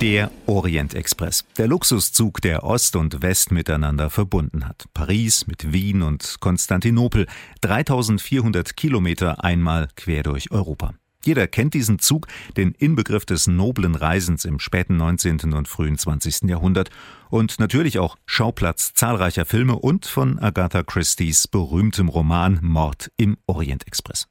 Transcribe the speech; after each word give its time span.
Der 0.00 0.30
Orient 0.46 0.94
Express, 0.94 1.44
der 1.56 1.66
Luxuszug, 1.66 2.42
der 2.42 2.62
Ost 2.62 2.94
und 2.94 3.22
West 3.22 3.50
miteinander 3.50 4.10
verbunden 4.10 4.68
hat. 4.68 4.84
Paris 4.92 5.46
mit 5.46 5.72
Wien 5.72 6.02
und 6.02 6.36
Konstantinopel, 6.40 7.26
3400 7.62 8.76
Kilometer 8.76 9.42
einmal 9.42 9.88
quer 9.96 10.22
durch 10.22 10.50
Europa. 10.50 10.92
Jeder 11.24 11.46
kennt 11.46 11.72
diesen 11.72 11.98
Zug, 11.98 12.26
den 12.56 12.72
Inbegriff 12.72 13.24
des 13.24 13.46
noblen 13.46 13.94
Reisens 13.94 14.44
im 14.44 14.60
späten 14.60 14.98
19. 14.98 15.54
und 15.54 15.68
frühen 15.68 15.96
20. 15.96 16.50
Jahrhundert 16.50 16.90
und 17.30 17.58
natürlich 17.58 17.98
auch 17.98 18.16
Schauplatz 18.26 18.92
zahlreicher 18.92 19.46
Filme 19.46 19.76
und 19.76 20.04
von 20.04 20.38
Agatha 20.38 20.82
Christie's 20.82 21.48
berühmtem 21.48 22.10
Roman 22.10 22.58
Mord 22.60 23.10
im 23.16 23.38
Orient 23.46 23.86
Express. 23.86 24.28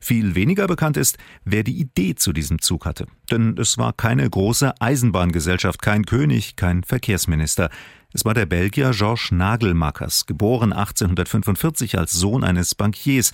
Viel 0.00 0.34
weniger 0.34 0.66
bekannt 0.66 0.96
ist, 0.96 1.18
wer 1.44 1.62
die 1.62 1.78
Idee 1.78 2.14
zu 2.14 2.32
diesem 2.32 2.60
Zug 2.60 2.86
hatte. 2.86 3.06
Denn 3.30 3.56
es 3.58 3.78
war 3.78 3.92
keine 3.92 4.28
große 4.28 4.74
Eisenbahngesellschaft, 4.80 5.82
kein 5.82 6.04
König, 6.04 6.56
kein 6.56 6.84
Verkehrsminister. 6.84 7.70
Es 8.12 8.24
war 8.24 8.34
der 8.34 8.46
Belgier 8.46 8.90
Georges 8.90 9.32
Nagelmakers, 9.32 10.26
geboren 10.26 10.72
1845 10.72 11.98
als 11.98 12.12
Sohn 12.12 12.44
eines 12.44 12.74
Bankiers, 12.74 13.32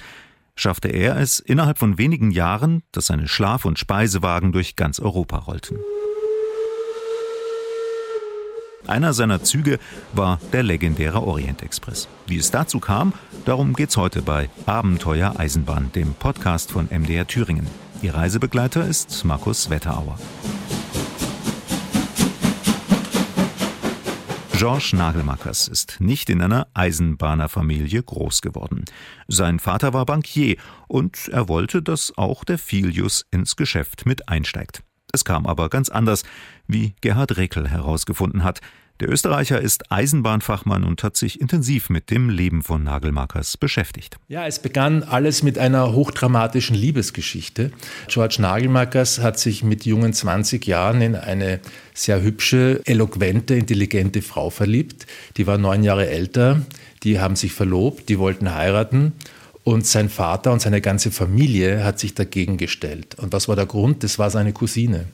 schaffte 0.55 0.89
er 0.89 1.17
es 1.17 1.41
innerhalb 1.41 1.79
von 1.79 1.99
wenigen 1.99 2.31
Jahren, 2.31 2.83
dass 2.93 3.07
seine 3.07 3.29
Schlaf- 3.29 3.65
und 3.65 3.79
Speisewagen 3.79 4.53
durch 4.53 4.77
ganz 4.77 5.01
Europa 5.01 5.39
rollten. 5.39 5.79
Einer 8.89 9.13
seiner 9.13 9.43
Züge 9.43 9.79
war 10.15 10.41
der 10.55 10.63
legendäre 10.63 11.23
Orient 11.23 11.63
Express. 11.63 12.09
Wie 12.27 12.39
es 12.39 12.51
dazu 12.51 12.81
kam, 12.81 13.13
darum 13.45 13.75
geht's 13.75 13.99
heute 13.99 14.23
bei 14.23 14.49
Abenteuer 14.65 15.39
Eisenbahn, 15.39 15.93
dem 15.93 16.15
Podcast 16.15 16.73
von 16.73 16.89
MDR 16.91 17.27
Thüringen. 17.27 17.67
Ihr 18.01 18.15
Reisebegleiter 18.15 18.87
ist 18.87 19.25
Markus 19.27 19.69
Wetterauer. 19.69 20.19
Georges 24.57 24.95
Nagelmakers 24.95 25.69
ist 25.69 26.01
nicht 26.01 26.31
in 26.31 26.41
einer 26.41 26.67
Eisenbahnerfamilie 26.73 28.03
groß 28.03 28.41
geworden. 28.41 28.87
Sein 29.29 29.61
Vater 29.61 29.93
war 29.93 30.07
Bankier 30.07 30.57
und 30.89 31.29
er 31.29 31.49
wollte, 31.49 31.83
dass 31.83 32.17
auch 32.17 32.43
der 32.43 32.59
Filius 32.59 33.27
ins 33.31 33.55
Geschäft 33.55 34.07
mit 34.07 34.29
einsteigt. 34.31 34.83
Es 35.13 35.25
kam 35.25 35.47
aber 35.47 35.69
ganz 35.69 35.89
anders, 35.89 36.23
wie 36.67 36.95
Gerhard 37.01 37.37
Rekel 37.37 37.69
herausgefunden 37.69 38.45
hat. 38.45 38.61
Der 39.01 39.09
Österreicher 39.09 39.61
ist 39.61 39.93
Eisenbahnfachmann 39.93 40.83
und 40.83 41.05
hat 41.05 41.17
sich 41.17 41.41
intensiv 41.41 41.89
mit 41.89 42.11
dem 42.11 42.31
Leben 42.31 42.65
von 42.65 42.83
Nagelmakers 42.83 43.57
beschäftigt. 43.57 44.17
Ja, 44.27 44.45
es 44.45 44.59
begann 44.59 45.05
alles 45.05 45.45
mit 45.45 45.57
einer 45.57 45.93
hochdramatischen 45.93 46.75
Liebesgeschichte. 46.75 47.71
George 48.09 48.39
Nagelmakers 48.41 49.21
hat 49.21 49.39
sich 49.39 49.63
mit 49.63 49.87
jungen 49.87 50.15
20 50.15 50.67
Jahren 50.67 51.01
in 51.01 51.15
eine 51.15 51.61
sehr 51.95 52.23
hübsche, 52.23 52.83
eloquente, 52.87 53.55
intelligente 53.55 54.21
Frau 54.21 54.51
verliebt. 54.51 55.07
Die 55.37 55.47
war 55.47 55.59
neun 55.59 55.85
Jahre 55.85 56.09
älter. 56.09 56.63
Die 57.05 57.21
haben 57.21 57.37
sich 57.37 57.53
verlobt, 57.53 58.09
die 58.09 58.19
wollten 58.19 58.53
heiraten. 58.53 59.13
Und 59.69 59.87
sein 59.87 60.09
Vater 60.09 60.51
und 60.55 60.63
seine 60.63 60.81
ganze 60.81 61.11
Familie 61.11 61.85
hat 61.85 61.99
sich 61.99 62.15
dagegen 62.15 62.57
gestellt. 62.57 63.17
Und 63.19 63.35
was 63.35 63.49
war 63.49 63.55
der 63.55 63.67
Grund? 63.67 64.03
Das 64.03 64.19
war 64.19 64.31
seine 64.31 64.55
Cousine. 64.55 65.09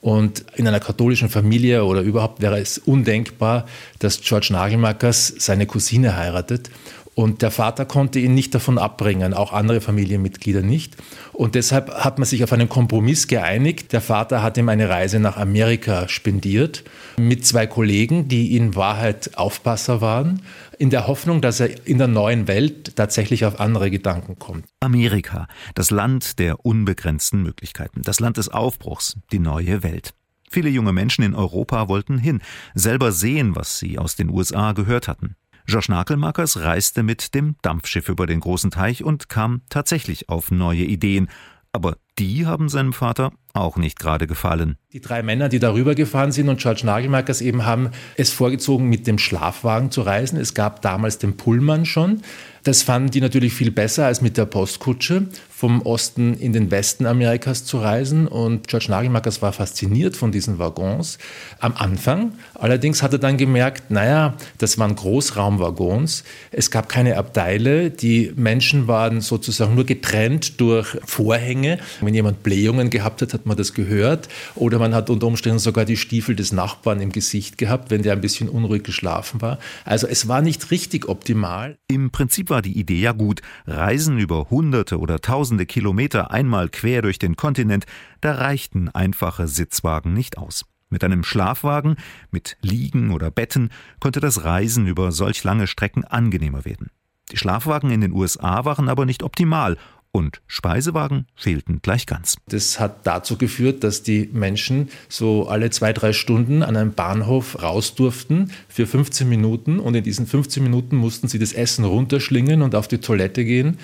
Und 0.00 0.42
in 0.56 0.66
einer 0.66 0.80
katholischen 0.80 1.28
Familie 1.28 1.84
oder 1.84 2.00
überhaupt 2.00 2.40
wäre 2.40 2.58
es 2.58 2.78
undenkbar, 2.78 3.66
dass 3.98 4.22
George 4.22 4.48
Nagelmakers 4.52 5.34
seine 5.36 5.66
Cousine 5.66 6.16
heiratet. 6.16 6.70
Und 7.14 7.42
der 7.42 7.50
Vater 7.50 7.84
konnte 7.84 8.20
ihn 8.20 8.32
nicht 8.32 8.54
davon 8.54 8.78
abbringen, 8.78 9.34
auch 9.34 9.52
andere 9.52 9.82
Familienmitglieder 9.82 10.62
nicht. 10.62 10.96
Und 11.34 11.54
deshalb 11.54 11.90
hat 11.90 12.18
man 12.18 12.24
sich 12.24 12.42
auf 12.42 12.54
einen 12.54 12.70
Kompromiss 12.70 13.28
geeinigt. 13.28 13.92
Der 13.92 14.00
Vater 14.00 14.42
hat 14.42 14.56
ihm 14.56 14.70
eine 14.70 14.88
Reise 14.88 15.20
nach 15.20 15.36
Amerika 15.36 16.08
spendiert 16.08 16.84
mit 17.18 17.44
zwei 17.44 17.66
Kollegen, 17.66 18.28
die 18.28 18.56
in 18.56 18.76
Wahrheit 18.76 19.36
Aufpasser 19.36 20.00
waren, 20.00 20.40
in 20.80 20.88
der 20.88 21.06
Hoffnung, 21.06 21.42
dass 21.42 21.60
er 21.60 21.86
in 21.86 21.98
der 21.98 22.08
neuen 22.08 22.48
Welt 22.48 22.96
tatsächlich 22.96 23.44
auf 23.44 23.60
andere 23.60 23.90
Gedanken 23.90 24.38
kommt. 24.38 24.64
Amerika, 24.80 25.46
das 25.74 25.90
Land 25.90 26.38
der 26.38 26.64
unbegrenzten 26.64 27.42
Möglichkeiten, 27.42 28.00
das 28.00 28.18
Land 28.18 28.38
des 28.38 28.48
Aufbruchs, 28.48 29.18
die 29.30 29.40
neue 29.40 29.82
Welt. 29.82 30.14
Viele 30.50 30.70
junge 30.70 30.94
Menschen 30.94 31.22
in 31.22 31.34
Europa 31.34 31.88
wollten 31.88 32.16
hin, 32.16 32.40
selber 32.74 33.12
sehen, 33.12 33.54
was 33.54 33.78
sie 33.78 33.98
aus 33.98 34.16
den 34.16 34.30
USA 34.30 34.72
gehört 34.72 35.06
hatten. 35.06 35.36
Josh 35.66 35.90
Nakelmakers 35.90 36.60
reiste 36.60 37.02
mit 37.02 37.34
dem 37.34 37.56
Dampfschiff 37.60 38.08
über 38.08 38.26
den 38.26 38.40
großen 38.40 38.70
Teich 38.70 39.04
und 39.04 39.28
kam 39.28 39.60
tatsächlich 39.68 40.30
auf 40.30 40.50
neue 40.50 40.84
Ideen. 40.84 41.28
Aber 41.72 41.98
die 42.18 42.46
haben 42.46 42.70
seinem 42.70 42.94
Vater 42.94 43.32
auch 43.52 43.76
nicht 43.76 43.98
gerade 43.98 44.26
gefallen. 44.26 44.76
Die 44.92 45.00
drei 45.00 45.22
Männer, 45.22 45.48
die 45.48 45.58
darüber 45.58 45.94
gefahren 45.94 46.32
sind 46.32 46.48
und 46.48 46.60
George 46.60 46.82
Nagelmakers 46.84 47.40
eben 47.40 47.64
haben 47.64 47.90
es 48.16 48.32
vorgezogen, 48.32 48.88
mit 48.88 49.06
dem 49.06 49.18
Schlafwagen 49.18 49.90
zu 49.90 50.02
reisen. 50.02 50.38
Es 50.38 50.54
gab 50.54 50.82
damals 50.82 51.18
den 51.18 51.36
Pullman 51.36 51.84
schon. 51.84 52.22
Das 52.62 52.82
fanden 52.82 53.10
die 53.10 53.20
natürlich 53.20 53.54
viel 53.54 53.70
besser 53.70 54.06
als 54.06 54.20
mit 54.20 54.36
der 54.36 54.44
Postkutsche 54.44 55.28
vom 55.48 55.82
Osten 55.82 56.34
in 56.34 56.52
den 56.52 56.70
Westen 56.70 57.06
Amerikas 57.06 57.64
zu 57.64 57.78
reisen. 57.78 58.26
Und 58.26 58.68
George 58.68 58.86
Nagelmakers 58.88 59.40
war 59.40 59.52
fasziniert 59.52 60.16
von 60.16 60.32
diesen 60.32 60.58
Waggons 60.58 61.18
am 61.58 61.74
Anfang. 61.76 62.32
Allerdings 62.54 63.02
hat 63.02 63.12
er 63.12 63.18
dann 63.18 63.38
gemerkt, 63.38 63.90
naja, 63.90 64.34
das 64.58 64.78
waren 64.78 64.94
Großraumwaggons. 64.94 66.24
Es 66.50 66.70
gab 66.70 66.88
keine 66.88 67.16
Abteile. 67.16 67.90
Die 67.90 68.32
Menschen 68.36 68.88
waren 68.88 69.20
sozusagen 69.20 69.74
nur 69.74 69.84
getrennt 69.84 70.60
durch 70.60 70.98
Vorhänge. 71.04 71.78
Wenn 72.00 72.14
jemand 72.14 72.42
Blähungen 72.42 72.90
gehabt 72.90 73.22
hat, 73.22 73.39
hat 73.40 73.46
man 73.46 73.56
das 73.56 73.72
gehört. 73.72 74.28
Oder 74.54 74.78
man 74.78 74.94
hat 74.94 75.08
unter 75.08 75.26
Umständen 75.26 75.58
sogar 75.58 75.86
die 75.86 75.96
Stiefel 75.96 76.36
des 76.36 76.52
Nachbarn 76.52 77.00
im 77.00 77.10
Gesicht 77.10 77.56
gehabt, 77.56 77.90
wenn 77.90 78.02
der 78.02 78.12
ein 78.12 78.20
bisschen 78.20 78.48
unruhig 78.48 78.82
geschlafen 78.82 79.40
war. 79.40 79.58
Also 79.84 80.06
es 80.06 80.28
war 80.28 80.42
nicht 80.42 80.70
richtig 80.70 81.08
optimal. 81.08 81.78
Im 81.88 82.10
Prinzip 82.10 82.50
war 82.50 82.60
die 82.60 82.78
Idee 82.78 83.00
ja 83.00 83.12
gut. 83.12 83.40
Reisen 83.66 84.18
über 84.18 84.50
Hunderte 84.50 84.98
oder 84.98 85.20
Tausende 85.20 85.64
Kilometer 85.64 86.30
einmal 86.30 86.68
quer 86.68 87.00
durch 87.02 87.18
den 87.18 87.36
Kontinent, 87.36 87.86
da 88.20 88.34
reichten 88.34 88.90
einfache 88.90 89.48
Sitzwagen 89.48 90.12
nicht 90.12 90.36
aus. 90.36 90.66
Mit 90.90 91.04
einem 91.04 91.24
Schlafwagen, 91.24 91.96
mit 92.30 92.58
Liegen 92.60 93.12
oder 93.12 93.30
Betten 93.30 93.70
konnte 94.00 94.20
das 94.20 94.44
Reisen 94.44 94.86
über 94.86 95.12
solch 95.12 95.44
lange 95.44 95.66
Strecken 95.66 96.04
angenehmer 96.04 96.64
werden. 96.64 96.90
Die 97.30 97.36
Schlafwagen 97.36 97.90
in 97.90 98.00
den 98.00 98.12
USA 98.12 98.64
waren 98.64 98.88
aber 98.88 99.06
nicht 99.06 99.22
optimal 99.22 99.76
und 100.12 100.40
Speisewagen 100.46 101.26
fehlten 101.34 101.80
gleich 101.82 102.06
ganz. 102.06 102.36
Das 102.48 102.80
hat 102.80 103.06
dazu 103.06 103.36
geführt, 103.36 103.84
dass 103.84 104.02
die 104.02 104.28
Menschen 104.32 104.88
so 105.08 105.48
alle 105.48 105.70
zwei, 105.70 105.92
drei 105.92 106.12
Stunden 106.12 106.62
an 106.62 106.76
einem 106.76 106.92
Bahnhof 106.92 107.62
raus 107.62 107.94
durften 107.94 108.50
für 108.68 108.86
15 108.86 109.28
Minuten 109.28 109.78
und 109.78 109.94
in 109.94 110.04
diesen 110.04 110.26
15 110.26 110.62
Minuten 110.62 110.96
mussten 110.96 111.28
sie 111.28 111.38
das 111.38 111.52
Essen 111.52 111.84
runterschlingen 111.84 112.62
und 112.62 112.74
auf 112.74 112.88
die 112.88 112.98
Toilette 112.98 113.44
gehen. 113.44 113.78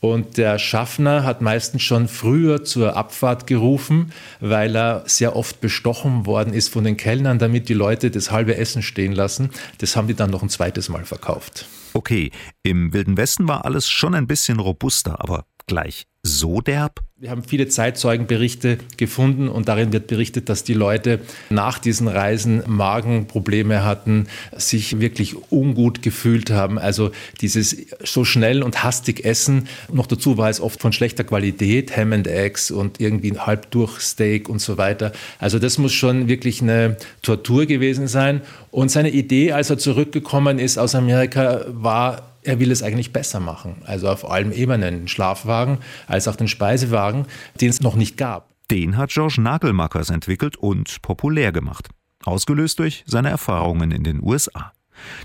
Und 0.00 0.38
der 0.38 0.58
Schaffner 0.58 1.24
hat 1.24 1.42
meistens 1.42 1.82
schon 1.82 2.08
früher 2.08 2.64
zur 2.64 2.96
Abfahrt 2.96 3.46
gerufen, 3.46 4.12
weil 4.40 4.74
er 4.74 5.02
sehr 5.06 5.36
oft 5.36 5.60
bestochen 5.60 6.24
worden 6.24 6.54
ist 6.54 6.70
von 6.70 6.84
den 6.84 6.96
Kellnern, 6.96 7.38
damit 7.38 7.68
die 7.68 7.74
Leute 7.74 8.10
das 8.10 8.30
halbe 8.30 8.56
Essen 8.56 8.82
stehen 8.82 9.12
lassen. 9.12 9.50
Das 9.76 9.96
haben 9.96 10.08
die 10.08 10.14
dann 10.14 10.30
noch 10.30 10.42
ein 10.42 10.48
zweites 10.48 10.88
Mal 10.88 11.04
verkauft. 11.04 11.66
Okay, 11.92 12.30
im 12.62 12.92
Wilden 12.94 13.18
Westen 13.18 13.46
war 13.46 13.66
alles 13.66 13.90
schon 13.90 14.14
ein 14.14 14.26
bisschen 14.26 14.58
robuster, 14.58 15.20
aber 15.20 15.44
gleich 15.70 16.04
so 16.22 16.60
derb? 16.60 17.00
Wir 17.16 17.30
haben 17.30 17.44
viele 17.44 17.68
Zeitzeugenberichte 17.68 18.78
gefunden 18.96 19.48
und 19.48 19.68
darin 19.68 19.92
wird 19.92 20.06
berichtet, 20.06 20.48
dass 20.48 20.64
die 20.64 20.74
Leute 20.74 21.20
nach 21.50 21.78
diesen 21.78 22.08
Reisen 22.08 22.62
Magenprobleme 22.66 23.84
hatten, 23.84 24.26
sich 24.56 25.00
wirklich 25.00 25.36
ungut 25.50 26.02
gefühlt 26.02 26.50
haben. 26.50 26.78
Also 26.78 27.10
dieses 27.42 27.76
so 28.02 28.24
schnell 28.24 28.62
und 28.62 28.82
hastig 28.82 29.24
Essen. 29.24 29.68
Noch 29.92 30.06
dazu 30.06 30.38
war 30.38 30.48
es 30.48 30.60
oft 30.60 30.80
von 30.80 30.92
schlechter 30.92 31.24
Qualität, 31.24 31.94
Ham 31.96 32.12
and 32.14 32.26
Eggs 32.26 32.70
und 32.70 33.00
irgendwie 33.00 33.38
halb 33.38 33.70
durch 33.70 34.00
Steak 34.00 34.48
und 34.48 34.60
so 34.60 34.78
weiter. 34.78 35.12
Also 35.38 35.58
das 35.58 35.76
muss 35.78 35.92
schon 35.92 36.26
wirklich 36.26 36.62
eine 36.62 36.96
Tortur 37.22 37.66
gewesen 37.66 38.08
sein. 38.08 38.40
Und 38.70 38.90
seine 38.90 39.10
Idee, 39.10 39.52
als 39.52 39.68
er 39.68 39.78
zurückgekommen 39.78 40.58
ist 40.58 40.78
aus 40.78 40.94
Amerika, 40.94 41.64
war 41.68 42.29
er 42.42 42.58
will 42.58 42.70
es 42.70 42.82
eigentlich 42.82 43.12
besser 43.12 43.40
machen. 43.40 43.82
Also 43.84 44.08
auf 44.08 44.28
allen 44.28 44.52
Ebenen, 44.52 45.00
den 45.00 45.08
Schlafwagen 45.08 45.78
als 46.06 46.28
auch 46.28 46.36
den 46.36 46.48
Speisewagen, 46.48 47.26
den 47.60 47.70
es 47.70 47.80
noch 47.80 47.96
nicht 47.96 48.16
gab. 48.16 48.50
Den 48.70 48.96
hat 48.96 49.10
George 49.10 49.40
Nagelmakers 49.40 50.10
entwickelt 50.10 50.56
und 50.56 51.02
populär 51.02 51.52
gemacht. 51.52 51.88
Ausgelöst 52.24 52.78
durch 52.78 53.04
seine 53.06 53.30
Erfahrungen 53.30 53.90
in 53.90 54.04
den 54.04 54.22
USA. 54.22 54.72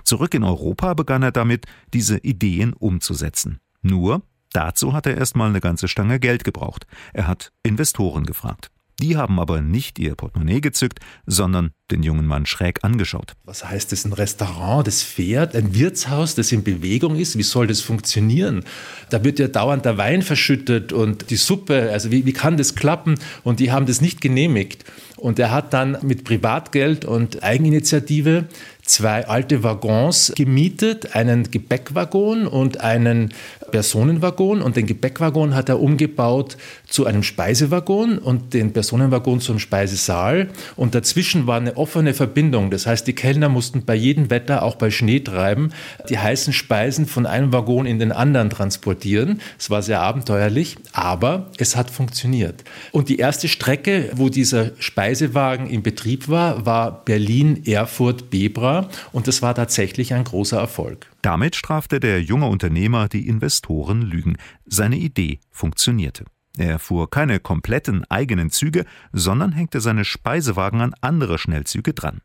Zurück 0.03 0.33
in 0.33 0.43
Europa 0.43 0.93
begann 0.93 1.23
er 1.23 1.31
damit, 1.31 1.65
diese 1.93 2.17
Ideen 2.17 2.73
umzusetzen. 2.73 3.59
Nur, 3.81 4.21
dazu 4.53 4.93
hat 4.93 5.05
er 5.05 5.17
erstmal 5.17 5.49
eine 5.49 5.59
ganze 5.59 5.87
Stange 5.87 6.19
Geld 6.19 6.43
gebraucht. 6.43 6.87
Er 7.13 7.27
hat 7.27 7.51
Investoren 7.63 8.25
gefragt. 8.25 8.71
Die 9.01 9.17
haben 9.17 9.39
aber 9.41 9.61
nicht 9.61 9.99
ihr 9.99 10.15
Portemonnaie 10.15 10.61
gezückt, 10.61 10.99
sondern 11.25 11.71
den 11.91 12.01
jungen 12.01 12.25
Mann 12.25 12.45
schräg 12.45 12.83
angeschaut. 12.83 13.33
Was 13.43 13.65
heißt 13.65 13.91
das, 13.91 14.05
ein 14.05 14.13
Restaurant, 14.13 14.87
das 14.87 15.03
fährt, 15.03 15.55
ein 15.55 15.75
Wirtshaus, 15.75 16.33
das 16.35 16.51
in 16.51 16.63
Bewegung 16.63 17.17
ist? 17.17 17.37
Wie 17.37 17.43
soll 17.43 17.67
das 17.67 17.81
funktionieren? 17.81 18.63
Da 19.09 19.23
wird 19.23 19.39
ja 19.39 19.49
dauernd 19.49 19.83
der 19.83 19.97
Wein 19.97 20.21
verschüttet 20.21 20.93
und 20.93 21.29
die 21.29 21.35
Suppe, 21.35 21.91
also 21.91 22.09
wie, 22.09 22.25
wie 22.25 22.33
kann 22.33 22.55
das 22.55 22.75
klappen? 22.75 23.15
Und 23.43 23.59
die 23.59 23.71
haben 23.71 23.85
das 23.85 23.99
nicht 23.99 24.21
genehmigt. 24.21 24.85
Und 25.17 25.39
er 25.39 25.51
hat 25.51 25.73
dann 25.73 25.97
mit 26.01 26.23
Privatgeld 26.23 27.03
und 27.05 27.43
Eigeninitiative 27.43 28.45
zwei 28.85 29.27
alte 29.27 29.63
Waggons 29.63 30.31
gemietet, 30.35 31.15
einen 31.15 31.49
Gepäckwaggon 31.49 32.45
und 32.45 32.81
einen 32.81 33.33
Personenwaggon. 33.71 34.61
Und 34.61 34.75
den 34.75 34.85
Gepäckwaggon 34.85 35.55
hat 35.55 35.69
er 35.69 35.79
umgebaut 35.81 36.55
zu 36.87 37.05
einem 37.05 37.23
Speisewaggon 37.23 38.19
und 38.19 38.53
den 38.53 38.73
Personenwaggon 38.73 39.41
zum 39.41 39.57
Speisesaal. 39.59 40.49
Und 40.75 40.93
dazwischen 40.93 41.47
war 41.47 41.57
eine 41.57 41.77
offene 41.77 42.13
Verbindung. 42.13 42.69
Das 42.69 42.85
heißt, 42.85 43.07
die 43.07 43.13
Kellner 43.13 43.49
mussten 43.49 43.85
bei 43.85 43.95
jedem 43.95 44.29
Wetter, 44.29 44.61
auch 44.61 44.75
bei 44.75 44.91
Schneetreiben, 44.91 45.73
die 46.09 46.19
heißen 46.19 46.53
Speisen 46.53 47.07
von 47.07 47.25
einem 47.25 47.51
Waggon 47.51 47.87
in 47.87 47.97
den 47.97 48.11
anderen 48.11 48.51
transportieren. 48.51 49.41
Es 49.57 49.71
war 49.71 49.81
sehr 49.81 50.01
abenteuerlich, 50.01 50.77
aber 50.93 51.47
es 51.57 51.75
hat 51.75 51.89
funktioniert. 51.89 52.63
Und 52.91 53.09
die 53.09 53.17
erste 53.17 53.47
Strecke, 53.47 54.11
wo 54.13 54.29
dieser 54.29 54.71
Speisewagen 54.77 55.67
in 55.67 55.81
Betrieb 55.81 56.29
war, 56.29 56.65
war 56.67 57.03
Berlin-Erfurt-Bebra 57.03 58.74
und 59.11 59.27
das 59.27 59.41
war 59.41 59.55
tatsächlich 59.55 60.13
ein 60.13 60.23
großer 60.23 60.59
Erfolg. 60.59 61.11
Damit 61.21 61.55
strafte 61.55 61.99
der 61.99 62.21
junge 62.21 62.47
Unternehmer 62.47 63.07
die 63.07 63.27
Investoren 63.27 64.01
Lügen. 64.01 64.37
Seine 64.65 64.97
Idee 64.97 65.39
funktionierte. 65.51 66.25
Er 66.57 66.79
fuhr 66.79 67.09
keine 67.09 67.39
kompletten 67.39 68.05
eigenen 68.09 68.49
Züge, 68.49 68.85
sondern 69.11 69.51
hängte 69.51 69.81
seine 69.81 70.05
Speisewagen 70.05 70.81
an 70.81 70.93
andere 71.01 71.37
Schnellzüge 71.37 71.93
dran. 71.93 72.21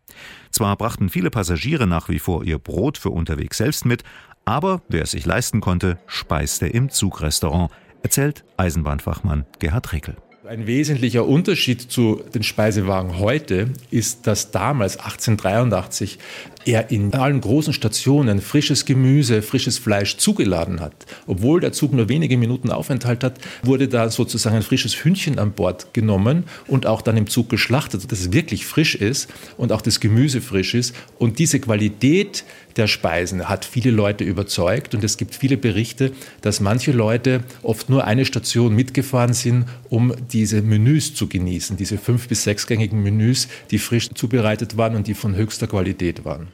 Zwar 0.51 0.77
brachten 0.77 1.09
viele 1.09 1.31
Passagiere 1.31 1.87
nach 1.87 2.09
wie 2.09 2.21
vor 2.21 2.45
ihr 2.45 2.59
Brot 2.59 2.99
für 2.99 3.11
unterwegs 3.11 3.59
selbst 3.59 3.85
mit, 3.87 4.05
aber 4.45 4.83
wer 4.89 5.03
es 5.03 5.13
sich 5.13 5.27
leisten 5.27 5.61
konnte, 5.61 5.99
speiste 6.07 6.67
im 6.67 6.91
Zugrestaurant, 6.91 7.73
erzählt 8.03 8.45
Eisenbahnfachmann 8.57 9.47
Gerhard 9.59 9.93
Reckel. 9.93 10.17
Ein 10.49 10.67
wesentlicher 10.67 11.27
Unterschied 11.27 11.83
zu 11.83 12.25
den 12.35 12.43
Speisewagen 12.43 13.19
heute 13.19 13.69
ist, 13.91 14.27
dass 14.27 14.51
damals 14.51 14.97
1883 14.97 16.19
er 16.65 16.91
in 16.91 17.13
allen 17.15 17.41
großen 17.41 17.73
Stationen 17.73 18.41
frisches 18.41 18.85
Gemüse, 18.85 19.43
frisches 19.43 19.79
Fleisch 19.79 20.17
zugeladen 20.17 20.81
hat. 20.81 21.07
Obwohl 21.27 21.61
der 21.61 21.73
Zug 21.73 21.93
nur 21.93 22.09
wenige 22.09 22.37
Minuten 22.37 22.71
Aufenthalt 22.71 23.25
hat, 23.25 23.39
wurde 23.63 23.89
da 23.89 24.11
sozusagen 24.11 24.57
ein 24.57 24.63
frisches 24.63 24.95
Hühnchen 25.05 25.39
an 25.39 25.53
Bord 25.53 25.95
genommen 25.95 26.45
und 26.67 26.87
auch 26.87 27.03
dann 27.03 27.17
im 27.17 27.29
Zug 27.29 27.49
geschlachtet, 27.49 28.11
dass 28.11 28.21
es 28.21 28.33
wirklich 28.33 28.67
frisch 28.67 28.95
ist 28.95 29.29
und 29.57 29.73
auch 29.73 29.81
das 29.81 30.01
Gemüse 30.01 30.41
frisch 30.41 30.75
ist. 30.75 30.95
Und 31.19 31.39
diese 31.39 31.61
Qualität 31.61 32.45
der 32.77 32.87
Speisen 32.87 33.49
hat 33.49 33.65
viele 33.65 33.91
Leute 33.91 34.25
überzeugt 34.25 34.95
und 34.95 35.03
es 35.05 35.17
gibt 35.17 35.35
viele 35.35 35.57
Berichte, 35.57 36.13
dass 36.41 36.61
manche 36.61 36.93
Leute 36.93 37.43
oft 37.63 37.89
nur 37.89 38.05
eine 38.05 38.25
Station 38.25 38.75
mitgefahren 38.75 39.35
sind, 39.35 39.67
um 39.89 40.15
diese 40.33 40.63
Menüs 40.63 41.15
zu 41.15 41.29
genießen, 41.29 41.77
diese 41.77 41.99
fünf- 41.99 42.29
bis 42.29 42.45
sechsgängigen 42.45 43.03
Menüs, 43.03 43.49
die 43.71 43.79
frisch 43.79 44.11
zubereitet 44.15 44.77
waren 44.77 44.95
und 44.95 45.07
die 45.07 45.15
von 45.15 45.35
höchster 45.35 45.67
Qualität 45.67 46.25
waren. 46.25 46.49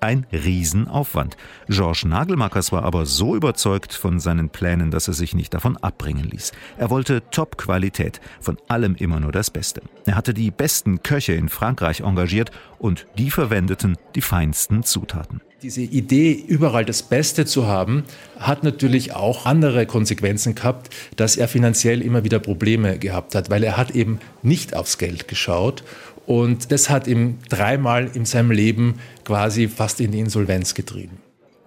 Ein 0.00 0.26
Riesenaufwand. 0.32 1.36
Georges 1.68 2.04
Nagelmakers 2.04 2.72
war 2.72 2.84
aber 2.84 3.06
so 3.06 3.34
überzeugt 3.34 3.92
von 3.92 4.20
seinen 4.20 4.50
Plänen, 4.50 4.90
dass 4.90 5.08
er 5.08 5.14
sich 5.14 5.34
nicht 5.34 5.54
davon 5.54 5.76
abbringen 5.78 6.24
ließ. 6.24 6.52
Er 6.76 6.90
wollte 6.90 7.22
Top-Qualität, 7.30 8.20
von 8.40 8.58
allem 8.68 8.94
immer 8.94 9.20
nur 9.20 9.32
das 9.32 9.50
Beste. 9.50 9.82
Er 10.04 10.14
hatte 10.14 10.34
die 10.34 10.50
besten 10.50 11.02
Köche 11.02 11.32
in 11.32 11.48
Frankreich 11.48 12.00
engagiert 12.00 12.50
und 12.78 13.06
die 13.16 13.30
verwendeten 13.30 13.96
die 14.14 14.20
feinsten 14.20 14.82
Zutaten. 14.82 15.40
Diese 15.62 15.80
Idee, 15.80 16.32
überall 16.32 16.84
das 16.84 17.02
Beste 17.02 17.46
zu 17.46 17.66
haben, 17.66 18.04
hat 18.38 18.62
natürlich 18.62 19.14
auch 19.14 19.46
andere 19.46 19.86
Konsequenzen 19.86 20.54
gehabt, 20.54 20.90
dass 21.16 21.38
er 21.38 21.48
finanziell 21.48 22.02
immer 22.02 22.24
wieder 22.24 22.38
Probleme 22.38 22.98
gehabt 22.98 23.34
hat, 23.34 23.48
weil 23.48 23.64
er 23.64 23.78
hat 23.78 23.92
eben 23.92 24.20
nicht 24.42 24.76
aufs 24.76 24.98
Geld 24.98 25.28
geschaut 25.28 25.82
und 26.26 26.72
das 26.72 26.90
hat 26.90 27.06
ihm 27.06 27.38
dreimal 27.48 28.10
in 28.12 28.24
seinem 28.24 28.50
Leben 28.50 28.94
quasi 29.24 29.68
fast 29.68 30.00
in 30.00 30.12
die 30.12 30.20
Insolvenz 30.20 30.74
getrieben. 30.74 31.18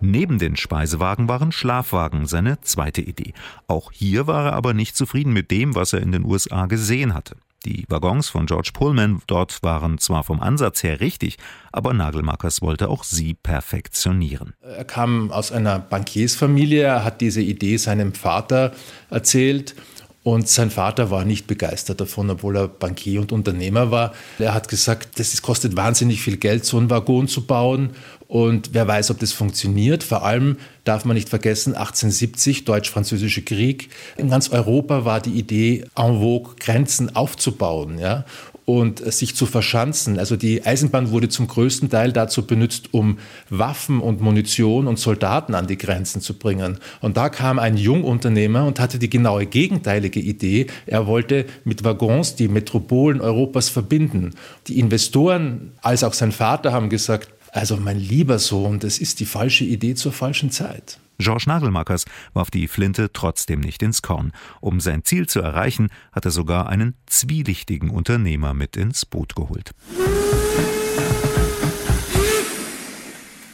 Neben 0.02 0.40
den 0.40 0.56
Speisewagen 0.56 1.28
waren 1.28 1.52
Schlafwagen 1.52 2.26
seine 2.26 2.62
zweite 2.62 3.02
Idee. 3.02 3.34
Auch 3.68 3.92
hier 3.92 4.28
war 4.28 4.46
er 4.46 4.54
aber 4.54 4.74
nicht 4.74 4.96
zufrieden 4.96 5.34
mit 5.34 5.52
dem, 5.52 5.76
was 5.76 5.92
er 5.92 6.02
in 6.02 6.14
den 6.14 6.24
USA 6.24 6.68
gesehen 6.68 7.14
hatte. 7.14 7.36
Die 7.66 7.84
Waggons 7.90 8.30
von 8.30 8.46
George 8.46 8.70
Pullman 8.74 9.22
dort 9.28 9.62
waren 9.64 9.98
zwar 9.98 10.24
vom 10.24 10.40
Ansatz 10.40 10.82
her 10.84 11.02
richtig, 11.02 11.38
aber 11.74 11.94
Nagelmakers 11.94 12.62
wollte 12.62 12.88
auch 12.88 13.04
sie 13.04 13.34
perfektionieren. 13.34 14.54
Er 14.62 14.86
kam 14.86 15.32
aus 15.32 15.52
einer 15.52 15.80
Bankiersfamilie, 15.80 16.84
er 16.84 17.04
hat 17.04 17.20
diese 17.20 17.42
Idee 17.42 17.76
seinem 17.76 18.14
Vater 18.14 18.72
erzählt 19.10 19.76
und 20.24 20.50
sein 20.50 20.69
Vater 20.69 21.12
war 21.12 21.24
nicht 21.24 21.48
begeistert 21.48 22.01
davon, 22.01 22.30
obwohl 22.30 22.57
er 22.57 22.68
Bankier 22.68 23.21
und 23.21 23.31
Unternehmer 23.31 23.89
war. 23.89 24.13
Er 24.38 24.54
hat 24.54 24.68
gesagt, 24.68 25.18
das 25.18 25.42
kostet 25.42 25.77
wahnsinnig 25.77 26.21
viel 26.21 26.38
Geld, 26.38 26.66
so 26.66 26.77
einen 26.77 26.89
Waggon 26.89 27.27
zu 27.30 27.45
bauen. 27.45 27.92
Und 28.27 28.74
wer 28.74 28.88
weiß, 28.88 29.10
ob 29.12 29.19
das 29.19 29.31
funktioniert. 29.31 30.04
Vor 30.04 30.24
allem 30.24 30.57
darf 30.83 31.06
man 31.06 31.16
nicht 31.16 31.30
vergessen, 31.30 31.74
1870, 31.74 32.66
Deutsch-Französische 32.66 33.42
Krieg. 33.42 33.89
In 34.18 34.30
ganz 34.30 34.50
Europa 34.50 35.04
war 35.06 35.21
die 35.21 35.31
Idee 35.31 35.86
en 35.95 36.19
vogue, 36.19 36.56
Grenzen 36.60 37.15
aufzubauen. 37.15 37.98
Ja? 37.98 38.25
Und 38.69 39.00
sich 39.12 39.36
zu 39.36 39.48
verschanzen. 39.48 40.19
Also 40.19 40.36
die 40.36 40.63
Eisenbahn 40.63 41.10
wurde 41.10 41.27
zum 41.27 41.48
größten 41.48 41.89
Teil 41.89 42.12
dazu 42.12 42.45
benutzt, 42.45 42.89
um 42.94 43.18
Waffen 43.50 44.00
und 44.00 44.21
Munition 44.21 44.86
und 44.86 45.00
Soldaten 45.00 45.56
an 45.56 45.66
die 45.66 45.77
Grenzen 45.77 46.21
zu 46.21 46.36
bringen. 46.38 46.77
Und 47.01 47.18
da 47.18 47.30
kam 47.30 47.57
ein 47.57 47.77
Jungunternehmer 47.77 48.68
und 48.68 48.80
hatte 48.80 49.00
die 49.00 49.10
genaue 49.10 49.48
gegenteilige 49.48 50.19
Idee. 50.19 50.68
Er 50.86 51.07
wollte 51.07 51.48
mit 51.63 51.83
Waggons 51.83 52.36
die 52.36 52.48
Metropolen 52.48 53.21
Europas 53.21 53.69
verbinden. 53.69 54.36
Die 54.68 54.77
Investoren, 54.77 55.72
als 55.81 56.04
auch 56.04 56.13
sein 56.13 56.31
Vater, 56.31 56.72
haben 56.72 56.89
gesagt, 56.89 57.30
also 57.51 57.75
mein 57.75 58.00
lieber 58.00 58.38
Sohn, 58.38 58.77
das 58.77 59.00
ist 59.00 59.19
die 59.19 59.25
falsche 59.25 59.63
Idee 59.63 59.95
zur 59.95 60.12
falschen 60.12 60.51
Zeit. 60.51 61.00
Georges 61.19 61.48
Nagelmakers 61.48 62.06
warf 62.33 62.50
die 62.50 62.69
Flinte 62.69 63.12
trotzdem 63.12 63.60
nicht 63.60 63.83
ins 63.83 64.01
Korn. 64.01 64.31
Um 64.62 64.80
sein 64.80 65.04
Ziel 65.04 65.27
zu 65.27 65.42
erreichen, 65.42 65.89
hat 66.13 66.24
er 66.24 66.31
sogar 66.31 66.69
einen 66.69 66.95
zwielichtigen 67.07 67.89
Unternehmer 67.89 68.54
mit 68.54 68.77
ins 68.77 69.06
Boot 69.06 69.36
geholt. 69.36 69.71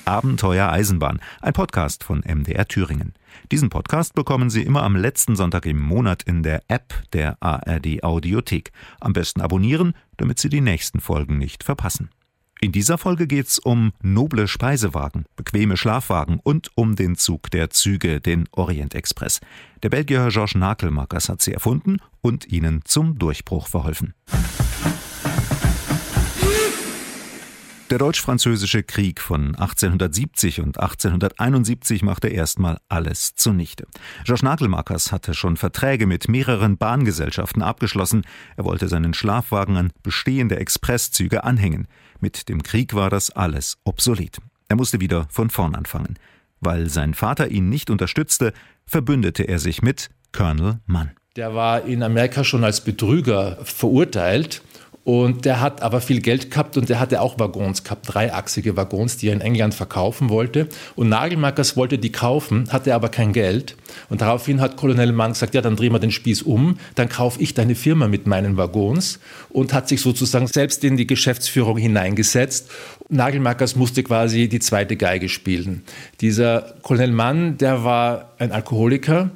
Abenteuer 0.06 0.70
Eisenbahn, 0.70 1.20
ein 1.42 1.54
Podcast 1.54 2.04
von 2.04 2.20
MDR 2.20 2.68
Thüringen. 2.68 3.16
Diesen 3.52 3.70
Podcast 3.70 4.14
bekommen 4.14 4.52
Sie 4.52 4.62
immer 4.62 4.84
am 4.84 4.96
letzten 4.96 5.36
Sonntag 5.36 5.66
im 5.66 5.82
Monat 5.82 6.22
in 6.22 6.44
der 6.44 6.62
App 6.68 6.94
der 7.14 7.42
ARD 7.42 8.04
Audiothek. 8.04 8.72
Am 9.00 9.14
besten 9.14 9.42
abonnieren, 9.42 9.96
damit 10.18 10.38
Sie 10.38 10.50
die 10.50 10.62
nächsten 10.62 11.00
Folgen 11.00 11.40
nicht 11.40 11.64
verpassen. 11.64 12.10
In 12.62 12.72
dieser 12.72 12.98
Folge 12.98 13.28
geht's 13.28 13.60
um 13.60 13.92
noble 14.02 14.48
Speisewagen, 14.48 15.26
bequeme 15.36 15.76
Schlafwagen 15.76 16.40
und 16.42 16.72
um 16.76 16.96
den 16.96 17.16
Zug 17.16 17.52
der 17.52 17.70
Züge, 17.70 18.22
den 18.22 18.48
Orient 18.52 18.96
Express. 18.96 19.42
Der 19.84 19.90
Belgier 19.90 20.30
Georges 20.30 20.56
Nakelmakers 20.56 21.28
hat 21.30 21.42
sie 21.42 21.54
erfunden 21.54 21.98
und 22.22 22.48
ihnen 22.48 22.82
zum 22.86 23.20
Durchbruch 23.20 23.68
verholfen. 23.68 24.14
Der 27.92 28.00
deutsch-französische 28.00 28.82
Krieg 28.82 29.22
von 29.22 29.56
1870 29.56 30.60
und 30.60 30.80
1871 30.80 32.02
machte 32.02 32.30
erstmal 32.30 32.80
alles 32.90 33.36
zunichte. 33.36 33.86
Georges 34.24 34.42
Nagelmakers 34.42 35.12
hatte 35.12 35.36
schon 35.36 35.56
Verträge 35.56 36.08
mit 36.08 36.28
mehreren 36.28 36.78
Bahngesellschaften 36.78 37.62
abgeschlossen. 37.62 38.24
Er 38.58 38.64
wollte 38.64 38.88
seinen 38.88 39.14
Schlafwagen 39.14 39.78
an 39.78 39.92
bestehende 40.02 40.56
Expresszüge 40.56 41.44
anhängen. 41.44 41.88
Mit 42.20 42.50
dem 42.50 42.64
Krieg 42.64 42.94
war 42.94 43.10
das 43.10 43.32
alles 43.32 43.78
obsolet. 43.84 44.38
Er 44.68 44.76
musste 44.76 45.00
wieder 45.00 45.28
von 45.30 45.50
vorn 45.50 45.76
anfangen. 45.76 46.18
Weil 46.60 46.90
sein 46.90 47.14
Vater 47.14 47.50
ihn 47.50 47.70
nicht 47.70 47.90
unterstützte, 47.90 48.54
verbündete 48.86 49.44
er 49.44 49.60
sich 49.60 49.82
mit 49.82 50.10
Colonel 50.32 50.80
Mann. 50.86 51.12
Der 51.36 51.54
war 51.54 51.84
in 51.84 52.02
Amerika 52.02 52.44
schon 52.44 52.64
als 52.64 52.82
Betrüger 52.82 53.58
verurteilt 53.64 54.62
und 55.06 55.46
der 55.46 55.62
hat 55.62 55.84
aber 55.84 56.02
viel 56.02 56.20
Geld 56.20 56.50
gehabt 56.50 56.78
und 56.78 56.90
der 56.90 57.00
hatte 57.00 57.22
auch 57.22 57.38
Waggons 57.38 57.84
gehabt, 57.84 58.12
dreiachsige 58.12 58.76
Waggons, 58.76 59.18
die 59.18 59.28
er 59.28 59.34
in 59.34 59.42
England 59.42 59.76
verkaufen 59.76 60.30
wollte. 60.30 60.68
Und 60.96 61.10
Nagelmakers 61.10 61.78
wollte 61.78 62.00
die 62.00 62.12
kaufen, 62.12 62.68
hatte 62.72 62.96
aber 62.96 63.10
kein 63.10 63.32
Geld. 63.32 63.76
Und 64.10 64.22
daraufhin 64.22 64.60
hat 64.62 64.78
Colonel 64.78 65.12
Mann 65.12 65.34
gesagt, 65.34 65.54
ja, 65.54 65.62
dann 65.62 65.76
drehen 65.76 65.94
wir 65.94 66.00
den 66.00 66.10
Spieß 66.10 66.42
um, 66.42 66.80
dann 66.96 67.08
kaufe 67.08 67.40
ich 67.40 67.54
deine 67.54 67.76
Firma 67.76 68.08
mit 68.08 68.26
meinen 68.26 68.58
Waggons 68.58 69.20
und 69.50 69.74
hat 69.74 69.88
sich 69.88 70.02
sozusagen 70.02 70.48
selbst 70.48 70.84
in 70.84 70.98
die 70.98 71.06
Geschäftsführung 71.06 71.78
hineingesetzt. 71.78 72.72
Nagelmakers 73.08 73.76
musste 73.76 74.02
quasi 74.02 74.50
die 74.50 74.60
zweite 74.60 74.96
Geige 74.96 75.30
spielen. 75.30 75.84
Dieser 76.20 76.74
Colonel 76.82 77.12
Mann, 77.12 77.60
der 77.60 77.84
war 77.84 78.32
ein 78.40 78.52
Alkoholiker, 78.52 79.30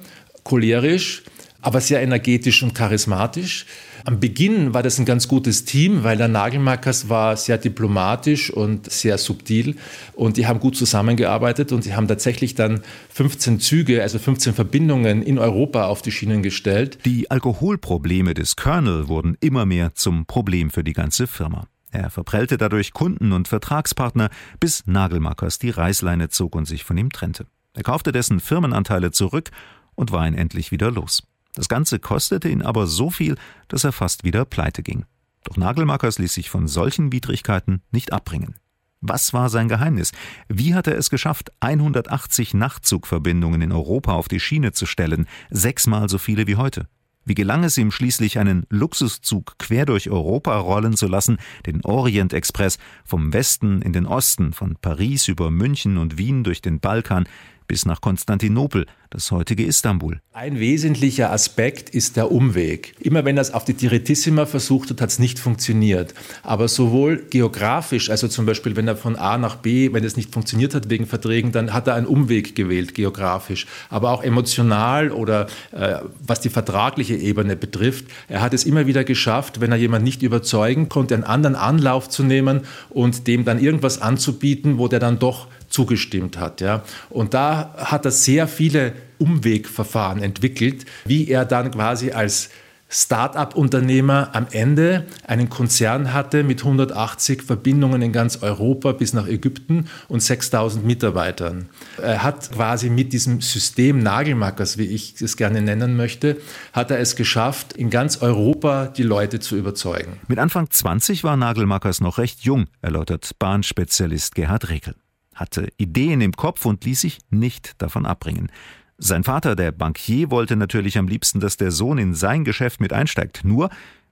cholerisch, 0.44 1.22
aber 1.62 1.80
sehr 1.80 2.02
energetisch 2.02 2.64
und 2.64 2.74
charismatisch. 2.74 3.68
Am 4.10 4.20
Beginn 4.20 4.74
war 4.74 4.82
das 4.82 4.98
ein 4.98 5.06
ganz 5.06 5.28
gutes 5.28 5.66
Team, 5.66 6.04
weil 6.04 6.18
der 6.18 6.30
Nagelmarkers 6.30 7.10
war 7.10 7.38
sehr 7.38 7.60
diplomatisch 7.60 8.50
und 8.50 8.92
sehr 8.92 9.20
subtil 9.20 9.76
und 10.16 10.36
die 10.36 10.48
haben 10.48 10.60
gut 10.60 10.76
zusammengearbeitet 10.76 11.72
und 11.72 11.84
sie 11.84 11.94
haben 11.94 12.08
tatsächlich 12.08 12.56
dann 12.56 12.82
15 13.10 13.60
Züge, 13.60 14.02
also 14.02 14.18
15 14.18 14.56
Verbindungen 14.56 15.22
in 15.22 15.38
Europa 15.38 15.86
auf 15.86 16.02
die 16.02 16.12
Schienen 16.12 16.42
gestellt. 16.42 16.98
Die 17.06 17.30
Alkoholprobleme 17.30 18.34
des 18.34 18.56
Colonel 18.56 19.10
wurden 19.10 19.38
immer 19.42 19.68
mehr 19.68 19.94
zum 19.94 20.26
Problem 20.26 20.72
für 20.72 20.84
die 20.84 20.94
ganze 20.94 21.28
Firma. 21.28 21.68
Er 21.92 22.10
verprellte 22.10 22.58
dadurch 22.58 22.94
Kunden 22.94 23.32
und 23.32 23.48
Vertragspartner, 23.48 24.32
bis 24.60 24.88
Nagelmarkers 24.88 25.60
die 25.60 25.70
Reißleine 25.70 26.30
zog 26.30 26.56
und 26.56 26.66
sich 26.66 26.84
von 26.84 26.98
ihm 26.98 27.12
trennte. 27.12 27.46
Er 27.76 27.84
kaufte 27.84 28.12
dessen 28.12 28.40
Firmenanteile 28.40 29.12
zurück 29.12 29.52
und 29.94 30.12
war 30.12 30.28
ihn 30.28 30.34
endlich 30.34 30.72
wieder 30.72 30.90
los. 30.90 31.22
Das 31.54 31.68
Ganze 31.68 32.00
kostete 32.00 32.50
ihn 32.50 32.62
aber 32.62 32.88
so 32.88 33.10
viel, 33.10 33.36
dass 33.68 33.84
er 33.84 33.92
fast 33.92 34.24
wieder 34.24 34.46
pleite 34.46 34.84
ging. 34.84 35.06
Doch 35.44 35.58
Nagelmakers 35.58 36.20
ließ 36.20 36.34
sich 36.34 36.50
von 36.50 36.68
solchen 36.68 37.12
Widrigkeiten 37.12 37.82
nicht 37.92 38.14
abbringen. 38.14 38.56
Was 39.02 39.34
war 39.34 39.50
sein 39.50 39.70
Geheimnis? 39.70 40.12
Wie 40.50 40.74
hat 40.74 40.88
er 40.88 40.98
es 40.98 41.10
geschafft, 41.10 41.54
180 41.62 42.54
Nachtzugverbindungen 42.54 43.62
in 43.62 43.72
Europa 43.72 44.14
auf 44.14 44.28
die 44.28 44.42
Schiene 44.42 44.74
zu 44.74 44.86
stellen, 44.86 45.28
sechsmal 45.50 46.10
so 46.10 46.18
viele 46.18 46.48
wie 46.48 46.58
heute? 46.58 46.88
Wie 47.24 47.36
gelang 47.36 47.64
es 47.64 47.78
ihm 47.78 47.92
schließlich, 47.92 48.40
einen 48.40 48.66
Luxuszug 48.70 49.58
quer 49.58 49.86
durch 49.86 50.10
Europa 50.10 50.58
rollen 50.58 50.98
zu 50.98 51.08
lassen, 51.08 51.38
den 51.66 51.86
Orient 51.86 52.34
Express, 52.34 52.78
vom 53.06 53.32
Westen 53.32 53.82
in 53.82 53.94
den 53.94 54.06
Osten, 54.06 54.52
von 54.52 54.76
Paris 54.76 55.28
über 55.28 55.52
München 55.52 55.98
und 55.98 56.18
Wien 56.18 56.44
durch 56.44 56.62
den 56.62 56.80
Balkan, 56.80 57.26
bis 57.70 57.86
nach 57.86 58.02
Konstantinopel, 58.02 58.88
das 59.12 59.32
heutige 59.32 59.64
Istanbul. 59.64 60.20
Ein 60.34 60.60
wesentlicher 60.60 61.32
Aspekt 61.32 61.92
ist 61.92 62.18
der 62.18 62.32
Umweg. 62.32 62.96
Immer 63.00 63.26
wenn 63.26 63.36
das 63.36 63.54
auf 63.54 63.64
die 63.64 63.76
Direttissima 63.76 64.48
versucht 64.48 64.90
hat, 64.90 65.02
hat 65.02 65.10
es 65.10 65.20
nicht 65.20 65.38
funktioniert. 65.38 66.16
Aber 66.42 66.68
sowohl 66.68 67.24
geografisch, 67.30 68.10
also 68.10 68.28
zum 68.28 68.48
Beispiel, 68.48 68.76
wenn 68.76 68.88
er 68.88 68.96
von 68.96 69.16
A 69.16 69.38
nach 69.38 69.58
B, 69.58 69.94
wenn 69.94 70.04
es 70.04 70.18
nicht 70.18 70.34
funktioniert 70.34 70.74
hat 70.74 70.90
wegen 70.90 71.06
Verträgen, 71.06 71.52
dann 71.52 71.72
hat 71.72 71.88
er 71.88 71.94
einen 71.94 72.08
Umweg 72.08 72.56
gewählt, 72.56 72.96
geografisch. 72.96 73.68
Aber 73.90 74.12
auch 74.12 74.24
emotional 74.24 75.12
oder 75.12 75.46
äh, 75.72 75.98
was 76.26 76.42
die 76.42 76.50
vertragliche 76.50 77.16
Ebene 77.16 77.56
betrifft, 77.56 78.06
er 78.28 78.42
hat 78.42 78.56
es 78.56 78.64
immer 78.64 78.88
wieder 78.88 79.04
geschafft, 79.04 79.62
wenn 79.62 79.72
er 79.72 79.78
jemanden 79.78 80.06
nicht 80.06 80.24
überzeugen 80.24 80.90
konnte, 80.90 81.14
einen 81.14 81.24
anderen 81.24 81.56
Anlauf 81.56 82.10
zu 82.10 82.24
nehmen 82.24 82.62
und 82.90 83.28
dem 83.28 83.46
dann 83.46 83.60
irgendwas 83.60 84.02
anzubieten, 84.02 84.80
wo 84.80 84.88
der 84.88 85.00
dann 85.00 85.20
doch 85.20 85.48
zugestimmt 85.70 86.38
hat. 86.38 86.62
Ja. 86.62 86.84
Und 87.10 87.34
da 87.34 87.74
hat 87.78 88.06
er 88.06 88.12
sehr 88.12 88.48
viele 88.48 88.94
Umwegverfahren 89.18 90.22
entwickelt, 90.22 90.86
wie 91.06 91.28
er 91.30 91.46
dann 91.46 91.72
quasi 91.72 92.12
als 92.12 92.50
Start-up-Unternehmer 92.90 94.30
am 94.34 94.48
Ende 94.50 95.06
einen 95.28 95.50
Konzern 95.50 96.12
hatte 96.12 96.44
mit 96.44 96.62
180 96.62 97.44
Verbindungen 97.44 98.02
in 98.02 98.12
ganz 98.12 98.42
Europa 98.42 98.94
bis 98.94 99.14
nach 99.14 99.28
Ägypten 99.28 99.86
und 100.08 100.22
6000 100.24 100.84
Mitarbeitern. 100.84 101.70
Er 102.02 102.24
hat 102.24 102.52
quasi 102.52 102.90
mit 102.90 103.14
diesem 103.14 103.42
System 103.42 104.00
Nagelmackers, 104.00 104.80
wie 104.80 104.86
ich 104.86 105.22
es 105.22 105.38
gerne 105.38 105.62
nennen 105.62 105.96
möchte, 105.96 106.38
hat 106.74 106.90
er 106.90 107.00
es 107.00 107.16
geschafft, 107.16 107.74
in 107.74 107.92
ganz 107.92 108.22
Europa 108.24 108.88
die 108.88 109.04
Leute 109.04 109.40
zu 109.40 109.56
überzeugen. 109.56 110.20
Mit 110.28 110.40
Anfang 110.40 110.70
20 110.70 111.24
war 111.24 111.38
Nagelmackers 111.38 112.02
noch 112.02 112.18
recht 112.18 112.42
jung, 112.42 112.66
erläutert 112.82 113.32
Bahnspezialist 113.38 114.34
Gerhard 114.34 114.70
Rekel 114.70 114.96
hatte 115.40 115.70
Ideen 115.78 116.22
im 116.22 116.34
Kopf 116.34 116.66
und 116.66 116.84
ließ 116.86 117.02
sich 117.02 117.20
nicht 117.30 117.82
davon 117.82 118.06
abbringen. 118.06 118.52
Sein 118.98 119.24
Vater, 119.24 119.56
der 119.56 119.72
Bankier, 119.72 120.30
wollte 120.30 120.58
natürlich 120.58 120.98
am 120.98 121.08
liebsten, 121.08 121.40
dass 121.40 121.56
der 121.56 121.72
Sohn 121.72 121.98
in 121.98 122.14
sein 122.14 122.44
Geschäft 122.44 122.82
mit 122.82 122.92
einsteigt. 122.92 123.46
Nur, 123.46 123.70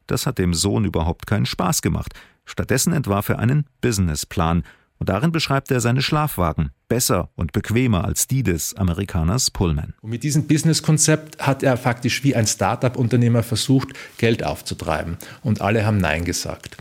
das 0.07 0.25
hat 0.25 0.38
dem 0.38 0.53
Sohn 0.53 0.86
überhaupt 0.86 1.27
keinen 1.27 1.46
Spaß 1.46 1.81
gemacht. 1.81 2.13
Stattdessen 2.46 2.93
entwarf 2.93 3.27
er 3.27 3.39
einen 3.39 3.65
Businessplan 3.81 4.63
und 5.00 5.10
darin 5.10 5.31
beschreibt 5.31 5.69
er 5.72 5.79
seine 5.79 6.01
Schlafwagen, 6.01 6.72
besser 6.88 7.29
und 7.36 7.51
bequemer 7.51 8.05
als 8.05 8.27
die 8.27 8.41
des 8.41 8.75
Amerikaners 8.75 9.51
Pullman. 9.51 9.93
Und 10.01 10.10
mit 10.10 10.24
diesem 10.24 10.48
Businesskonzept 10.48 11.46
hat 11.46 11.62
er 11.63 11.77
faktisch 11.77 12.24
wie 12.24 12.36
ein 12.36 12.48
Start-up-Unternehmer 12.48 13.43
versucht, 13.43 13.89
Geld 14.17 14.43
aufzutreiben. 14.43 15.17
Und 15.43 15.62
alle 15.62 15.86
haben 15.86 15.98
Nein 15.98 16.24
gesagt. 16.24 16.77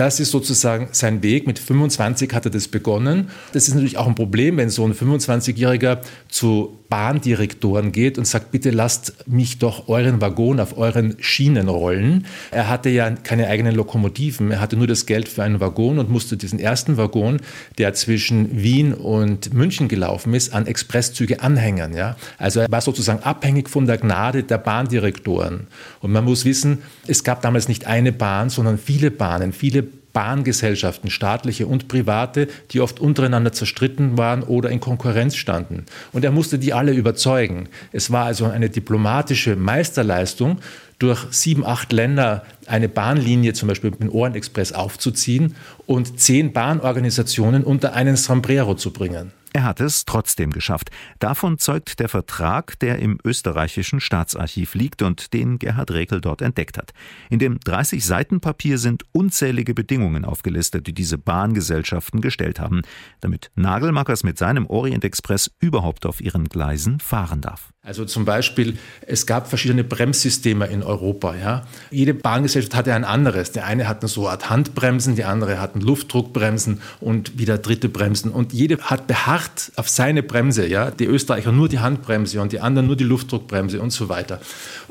Das 0.00 0.18
ist 0.18 0.30
sozusagen 0.30 0.88
sein 0.92 1.22
Weg. 1.22 1.46
Mit 1.46 1.58
25 1.58 2.32
hat 2.32 2.46
er 2.46 2.50
das 2.50 2.68
begonnen. 2.68 3.28
Das 3.52 3.68
ist 3.68 3.74
natürlich 3.74 3.98
auch 3.98 4.06
ein 4.06 4.14
Problem, 4.14 4.56
wenn 4.56 4.70
so 4.70 4.82
ein 4.86 4.94
25-Jähriger 4.94 5.98
zu 6.30 6.78
Bahndirektoren 6.90 7.92
geht 7.92 8.18
und 8.18 8.26
sagt, 8.26 8.50
bitte 8.50 8.70
lasst 8.70 9.28
mich 9.28 9.58
doch 9.58 9.88
euren 9.88 10.20
Waggon 10.20 10.58
auf 10.58 10.76
euren 10.76 11.16
Schienen 11.20 11.68
rollen. 11.68 12.26
Er 12.50 12.68
hatte 12.68 12.90
ja 12.90 13.10
keine 13.10 13.46
eigenen 13.46 13.76
Lokomotiven, 13.76 14.50
er 14.50 14.60
hatte 14.60 14.76
nur 14.76 14.88
das 14.88 15.06
Geld 15.06 15.28
für 15.28 15.44
einen 15.44 15.60
Waggon 15.60 15.98
und 15.98 16.10
musste 16.10 16.36
diesen 16.36 16.58
ersten 16.58 16.96
Waggon, 16.96 17.40
der 17.78 17.94
zwischen 17.94 18.60
Wien 18.60 18.92
und 18.92 19.54
München 19.54 19.86
gelaufen 19.86 20.34
ist, 20.34 20.52
an 20.52 20.66
Expresszüge 20.66 21.40
anhängen. 21.42 21.94
Ja? 21.94 22.16
Also 22.38 22.60
er 22.60 22.70
war 22.70 22.80
sozusagen 22.80 23.22
abhängig 23.22 23.70
von 23.70 23.86
der 23.86 23.98
Gnade 23.98 24.42
der 24.42 24.58
Bahndirektoren. 24.58 25.68
Und 26.00 26.10
man 26.10 26.24
muss 26.24 26.44
wissen, 26.44 26.78
es 27.06 27.22
gab 27.22 27.40
damals 27.42 27.68
nicht 27.68 27.86
eine 27.86 28.12
Bahn, 28.12 28.50
sondern 28.50 28.78
viele 28.78 29.12
Bahnen, 29.12 29.52
viele 29.52 29.89
Bahngesellschaften, 30.12 31.10
staatliche 31.10 31.66
und 31.66 31.88
private, 31.88 32.48
die 32.70 32.80
oft 32.80 33.00
untereinander 33.00 33.52
zerstritten 33.52 34.18
waren 34.18 34.42
oder 34.42 34.70
in 34.70 34.80
Konkurrenz 34.80 35.36
standen. 35.36 35.86
Und 36.12 36.24
er 36.24 36.30
musste 36.30 36.58
die 36.58 36.72
alle 36.72 36.92
überzeugen. 36.92 37.68
Es 37.92 38.10
war 38.10 38.24
also 38.24 38.46
eine 38.46 38.70
diplomatische 38.70 39.56
Meisterleistung, 39.56 40.58
durch 41.00 41.26
sieben, 41.30 41.64
acht 41.64 41.92
Länder 41.92 42.44
eine 42.66 42.88
Bahnlinie, 42.88 43.54
zum 43.54 43.68
Beispiel 43.68 43.90
mit 43.90 44.00
dem 44.00 44.12
Ohrenexpress, 44.12 44.72
aufzuziehen 44.72 45.56
und 45.86 46.20
zehn 46.20 46.52
Bahnorganisationen 46.52 47.64
unter 47.64 47.94
einen 47.94 48.16
Sombrero 48.16 48.74
zu 48.74 48.92
bringen. 48.92 49.32
Er 49.52 49.64
hat 49.64 49.80
es 49.80 50.04
trotzdem 50.04 50.50
geschafft. 50.50 50.90
Davon 51.18 51.58
zeugt 51.58 51.98
der 51.98 52.08
Vertrag, 52.08 52.78
der 52.78 53.00
im 53.00 53.18
österreichischen 53.24 54.00
Staatsarchiv 54.00 54.74
liegt 54.74 55.02
und 55.02 55.32
den 55.32 55.58
Gerhard 55.58 55.90
Rekel 55.90 56.20
dort 56.20 56.40
entdeckt 56.40 56.78
hat. 56.78 56.92
In 57.30 57.40
dem 57.40 57.58
30 57.58 58.04
Seiten 58.04 58.40
Papier 58.40 58.78
sind 58.78 59.04
unzählige 59.10 59.74
Bedingungen 59.74 60.24
aufgelistet, 60.24 60.86
die 60.86 60.94
diese 60.94 61.18
Bahngesellschaften 61.18 62.20
gestellt 62.20 62.60
haben, 62.60 62.82
damit 63.20 63.50
Nagelmackers 63.56 64.22
mit 64.22 64.38
seinem 64.38 64.66
Orient 64.66 65.04
Express 65.04 65.50
überhaupt 65.58 66.06
auf 66.06 66.20
ihren 66.20 66.44
Gleisen 66.44 67.00
fahren 67.00 67.40
darf. 67.40 67.72
Also 67.82 68.04
zum 68.04 68.26
Beispiel, 68.26 68.76
es 69.06 69.24
gab 69.24 69.48
verschiedene 69.48 69.84
Bremssysteme 69.84 70.66
in 70.66 70.82
Europa. 70.82 71.34
Ja. 71.34 71.66
Jede 71.90 72.12
Bahngesellschaft 72.12 72.74
hatte 72.74 72.92
ein 72.92 73.04
anderes. 73.04 73.52
Der 73.52 73.64
eine 73.64 73.88
hatte 73.88 74.06
so 74.06 74.22
eine 74.22 74.32
Art 74.32 74.50
Handbremsen, 74.50 75.16
die 75.16 75.24
andere 75.24 75.62
hatten 75.62 75.80
Luftdruckbremsen 75.80 76.82
und 77.00 77.38
wieder 77.38 77.56
dritte 77.56 77.88
Bremsen. 77.88 78.32
Und 78.32 78.52
jede 78.52 78.76
hat 78.82 79.06
beharrt 79.06 79.72
auf 79.76 79.88
seine 79.88 80.22
Bremse. 80.22 80.66
Ja. 80.66 80.90
Die 80.90 81.06
Österreicher 81.06 81.52
nur 81.52 81.70
die 81.70 81.78
Handbremse 81.78 82.42
und 82.42 82.52
die 82.52 82.60
anderen 82.60 82.86
nur 82.86 82.96
die 82.96 83.04
Luftdruckbremse 83.04 83.80
und 83.80 83.92
so 83.92 84.10
weiter. 84.10 84.42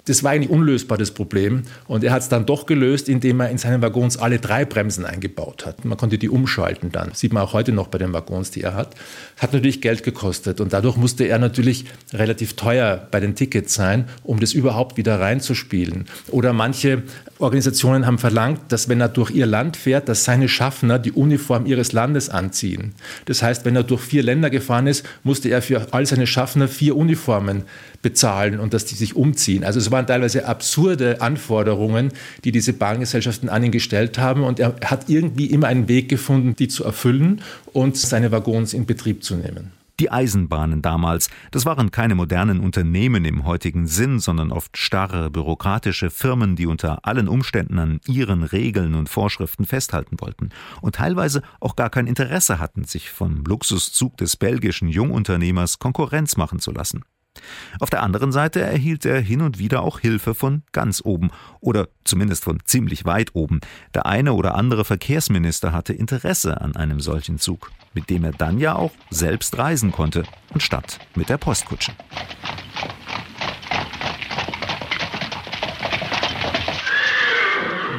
Das 0.10 0.24
war 0.24 0.32
eigentlich 0.32 0.50
unlösbar, 0.50 0.98
das 0.98 1.12
Problem. 1.12 1.62
Und 1.88 2.04
er 2.04 2.12
hat 2.12 2.24
es 2.24 2.30
dann 2.30 2.48
doch 2.48 2.66
gelöst, 2.66 3.10
indem 3.10 3.42
er 3.42 3.52
in 3.52 3.60
seinen 3.60 3.84
Waggons 3.84 4.18
alle 4.18 4.40
drei 4.40 4.66
Bremsen 4.66 5.06
eingebaut 5.06 5.68
hat. 5.68 5.86
Man 5.86 6.00
konnte 6.00 6.18
die 6.18 6.30
umschalten 6.30 6.92
dann. 6.92 7.12
Sieht 7.14 7.32
man 7.32 7.44
auch 7.44 7.54
heute 7.54 7.72
noch 7.72 7.90
bei 7.90 8.00
den 8.00 8.12
Waggons, 8.12 8.50
die 8.50 8.62
er 8.62 8.74
hat. 8.74 8.96
Hat 9.38 9.54
natürlich 9.54 9.82
Geld 9.82 10.04
gekostet. 10.04 10.62
Und 10.62 10.74
dadurch 10.74 10.98
musste 10.98 11.26
er 11.26 11.38
natürlich 11.38 11.86
relativ 12.12 12.56
teuer 12.56 13.08
bei 13.12 13.20
den 13.20 13.36
Tickets 13.36 13.76
sein, 13.76 14.06
um 14.24 14.40
das 14.40 14.54
überhaupt 14.54 14.98
wieder 14.98 15.20
reinzuspielen. 15.20 16.06
Oder 16.32 16.54
manche 16.54 17.04
Organisationen 17.38 18.06
haben 18.06 18.18
verlangt, 18.18 18.60
dass 18.70 18.90
wenn 18.90 19.00
er 19.00 19.10
durch 19.10 19.32
ihr 19.32 19.46
Land 19.46 19.78
fährt, 19.78 20.10
dass 20.10 20.26
seine 20.26 20.50
Schaffner 20.50 21.00
die 21.00 21.12
Uniform 21.12 21.66
ihres 21.68 21.94
Landes 21.94 22.30
anziehen. 22.30 22.94
Das 23.26 23.44
heißt, 23.44 23.64
wenn 23.64 23.76
er 23.76 23.84
durch 23.84 24.02
vier 24.02 24.24
Länder 24.24 24.50
gefahren 24.50 24.88
ist, 24.88 25.06
musste 25.24 25.50
er 25.50 25.62
für 25.62 25.94
all 25.94 26.06
seine 26.06 26.28
Schaffner 26.28 26.68
vier 26.68 26.98
Uniformen 26.98 27.64
bezahlen 28.02 28.60
und 28.60 28.74
dass 28.74 28.86
die 28.86 28.96
sich 28.96 29.16
umziehen. 29.16 29.64
Also 29.64 29.80
es 29.80 29.92
waren 30.00 30.08
teilweise 30.08 30.48
absurde 30.48 31.20
Anforderungen, 31.20 32.14
die 32.46 32.54
diese 32.54 32.72
Bahngesellschaften 32.72 33.50
an 33.50 33.66
ihn 33.66 33.72
gestellt 33.72 34.18
haben 34.18 34.44
und 34.44 34.60
er 34.60 34.76
hat 34.86 35.10
irgendwie 35.10 35.48
immer 35.48 35.68
einen 35.68 35.90
Weg 35.90 36.08
gefunden, 36.08 36.56
die 36.56 36.70
zu 36.70 36.86
erfüllen 36.86 37.42
und 37.74 37.98
seine 37.98 38.32
Waggons 38.32 38.74
in 38.74 38.86
Betrieb 38.86 39.26
zu 39.26 39.36
nehmen. 39.36 39.74
Die 40.00 40.10
Eisenbahnen 40.10 40.82
damals, 40.82 41.30
das 41.52 41.66
waren 41.66 41.92
keine 41.92 42.16
modernen 42.16 42.62
Unternehmen 42.62 43.26
im 43.26 43.44
heutigen 43.44 43.88
Sinn, 43.88 44.20
sondern 44.20 44.54
oft 44.54 44.78
starre 44.78 45.30
bürokratische 45.30 46.10
Firmen, 46.10 46.56
die 46.56 46.68
unter 46.68 47.06
allen 47.06 47.28
Umständen 47.28 47.78
an 47.78 48.00
ihren 48.08 48.44
Regeln 48.44 48.96
und 48.96 49.10
Vorschriften 49.10 49.66
festhalten 49.66 50.16
wollten 50.22 50.52
und 50.80 50.96
teilweise 50.96 51.42
auch 51.60 51.76
gar 51.76 51.90
kein 51.90 52.08
Interesse 52.08 52.60
hatten, 52.60 52.86
sich 52.86 53.10
vom 53.10 53.44
Luxuszug 53.44 54.16
des 54.16 54.38
belgischen 54.38 54.88
Jungunternehmers 54.88 55.80
Konkurrenz 55.80 56.38
machen 56.38 56.60
zu 56.60 56.72
lassen. 56.72 57.04
Auf 57.80 57.90
der 57.90 58.04
anderen 58.04 58.32
Seite 58.32 58.62
erhielt 58.62 59.06
er 59.06 59.20
hin 59.20 59.42
und 59.42 59.60
wieder 59.60 59.82
auch 59.82 60.00
Hilfe 60.00 60.34
von 60.34 60.64
ganz 60.72 61.02
oben 61.04 61.32
oder 61.60 61.88
zumindest 62.04 62.44
von 62.44 62.60
ziemlich 62.66 63.06
weit 63.06 63.36
oben. 63.36 63.60
Der 63.94 64.06
eine 64.06 64.34
oder 64.34 64.56
andere 64.56 64.86
Verkehrsminister 64.86 65.72
hatte 65.72 65.94
Interesse 65.94 66.62
an 66.62 66.76
einem 66.76 67.00
solchen 67.00 67.38
Zug, 67.38 67.72
mit 67.94 68.10
dem 68.10 68.24
er 68.24 68.32
dann 68.32 68.60
ja 68.60 68.76
auch 68.76 68.92
selbst 69.10 69.58
reisen 69.58 69.92
konnte, 69.92 70.24
anstatt 70.54 71.00
mit 71.16 71.30
der 71.30 71.38
Postkutsche. 71.38 71.92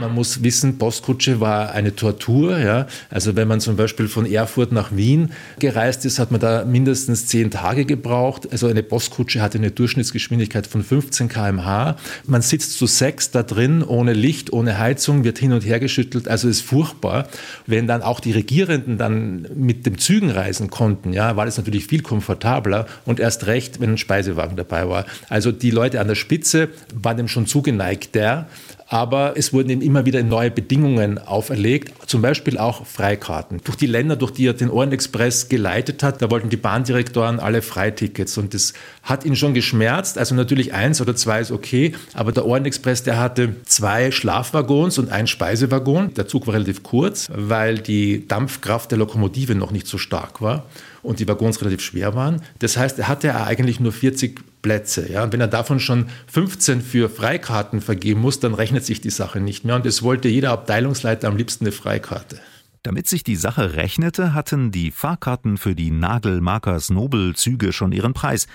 Man 0.00 0.14
muss 0.14 0.42
wissen, 0.42 0.78
Postkutsche 0.78 1.40
war 1.40 1.72
eine 1.72 1.94
Tortur. 1.94 2.58
Ja? 2.58 2.86
Also 3.10 3.36
wenn 3.36 3.46
man 3.46 3.60
zum 3.60 3.76
Beispiel 3.76 4.08
von 4.08 4.24
Erfurt 4.24 4.72
nach 4.72 4.96
Wien 4.96 5.32
gereist 5.58 6.06
ist, 6.06 6.18
hat 6.18 6.30
man 6.30 6.40
da 6.40 6.64
mindestens 6.64 7.26
zehn 7.26 7.50
Tage 7.50 7.84
gebraucht. 7.84 8.48
Also 8.50 8.66
eine 8.66 8.82
Postkutsche 8.82 9.42
hatte 9.42 9.58
eine 9.58 9.70
Durchschnittsgeschwindigkeit 9.70 10.66
von 10.66 10.82
15 10.82 11.28
km/h. 11.28 11.96
Man 12.26 12.40
sitzt 12.40 12.78
zu 12.78 12.86
sechs 12.86 13.30
da 13.30 13.42
drin, 13.42 13.82
ohne 13.82 14.14
Licht, 14.14 14.52
ohne 14.52 14.78
Heizung, 14.78 15.24
wird 15.24 15.38
hin 15.38 15.52
und 15.52 15.66
her 15.66 15.80
geschüttelt. 15.80 16.28
Also 16.28 16.48
ist 16.48 16.62
furchtbar. 16.62 17.28
Wenn 17.66 17.86
dann 17.86 18.02
auch 18.02 18.20
die 18.20 18.32
Regierenden 18.32 18.96
dann 18.96 19.46
mit 19.54 19.84
den 19.84 19.98
Zügen 19.98 20.30
reisen 20.30 20.70
konnten, 20.70 21.12
ja, 21.12 21.36
war 21.36 21.44
das 21.44 21.58
natürlich 21.58 21.86
viel 21.86 22.02
komfortabler 22.02 22.86
und 23.04 23.20
erst 23.20 23.46
recht, 23.46 23.80
wenn 23.80 23.90
ein 23.90 23.98
Speisewagen 23.98 24.56
dabei 24.56 24.88
war. 24.88 25.04
Also 25.28 25.52
die 25.52 25.70
Leute 25.70 26.00
an 26.00 26.08
der 26.08 26.14
Spitze 26.14 26.68
waren 26.94 27.18
dem 27.18 27.28
schon 27.28 27.46
zugeneigt, 27.46 28.14
der 28.14 28.48
aber 28.90 29.34
es 29.36 29.52
wurden 29.52 29.70
ihm 29.70 29.82
immer 29.82 30.04
wieder 30.04 30.20
neue 30.24 30.50
Bedingungen 30.50 31.18
auferlegt, 31.18 32.10
zum 32.10 32.22
Beispiel 32.22 32.58
auch 32.58 32.84
Freikarten. 32.84 33.60
Durch 33.62 33.76
die 33.76 33.86
Länder, 33.86 34.16
durch 34.16 34.32
die 34.32 34.46
er 34.46 34.52
den 34.52 34.68
Ohrenexpress 34.68 35.48
geleitet 35.48 36.02
hat, 36.02 36.20
da 36.20 36.30
wollten 36.30 36.50
die 36.50 36.56
Bahndirektoren 36.56 37.38
alle 37.38 37.62
Freitickets 37.62 38.36
und 38.36 38.52
das 38.52 38.74
hat 39.04 39.24
ihn 39.24 39.36
schon 39.36 39.54
geschmerzt. 39.54 40.18
Also 40.18 40.34
natürlich 40.34 40.74
eins 40.74 41.00
oder 41.00 41.14
zwei 41.14 41.40
ist 41.40 41.52
okay, 41.52 41.92
aber 42.14 42.32
der 42.32 42.44
Ohrenexpress, 42.44 43.04
der 43.04 43.20
hatte 43.20 43.54
zwei 43.64 44.10
Schlafwaggons 44.10 44.98
und 44.98 45.10
einen 45.12 45.28
Speisewaggon. 45.28 46.12
Der 46.14 46.26
Zug 46.26 46.48
war 46.48 46.54
relativ 46.54 46.82
kurz, 46.82 47.30
weil 47.32 47.78
die 47.78 48.26
Dampfkraft 48.26 48.90
der 48.90 48.98
Lokomotive 48.98 49.54
noch 49.54 49.70
nicht 49.70 49.86
so 49.86 49.98
stark 49.98 50.42
war 50.42 50.64
und 51.04 51.20
die 51.20 51.28
Waggons 51.28 51.60
relativ 51.60 51.80
schwer 51.80 52.16
waren. 52.16 52.42
Das 52.58 52.76
heißt, 52.76 52.98
er 52.98 53.06
hatte 53.06 53.40
eigentlich 53.40 53.78
nur 53.78 53.92
40 53.92 54.40
Plätze. 54.62 55.10
Ja? 55.10 55.22
Und 55.22 55.32
wenn 55.32 55.40
er 55.40 55.48
davon 55.48 55.80
schon 55.80 56.06
15 56.28 56.82
für 56.82 57.08
Freikarten 57.08 57.80
vergeben 57.80 58.20
muss, 58.20 58.40
dann 58.40 58.54
rechnet 58.54 58.84
sich 58.84 59.00
die 59.00 59.10
Sache 59.10 59.40
nicht 59.40 59.64
mehr. 59.64 59.76
Und 59.76 59.86
es 59.86 60.02
wollte 60.02 60.28
jeder 60.28 60.52
Abteilungsleiter 60.52 61.28
am 61.28 61.36
liebsten 61.36 61.64
eine 61.64 61.72
Freikarte. 61.72 62.38
Damit 62.82 63.08
sich 63.08 63.22
die 63.22 63.36
Sache 63.36 63.74
rechnete, 63.74 64.32
hatten 64.32 64.70
die 64.70 64.90
Fahrkarten 64.90 65.58
für 65.58 65.74
die 65.74 65.90
Nagelmarkers 65.90 66.90
Nobelzüge 66.90 67.72
schon 67.72 67.92
ihren 67.92 68.14
Preis. 68.14 68.46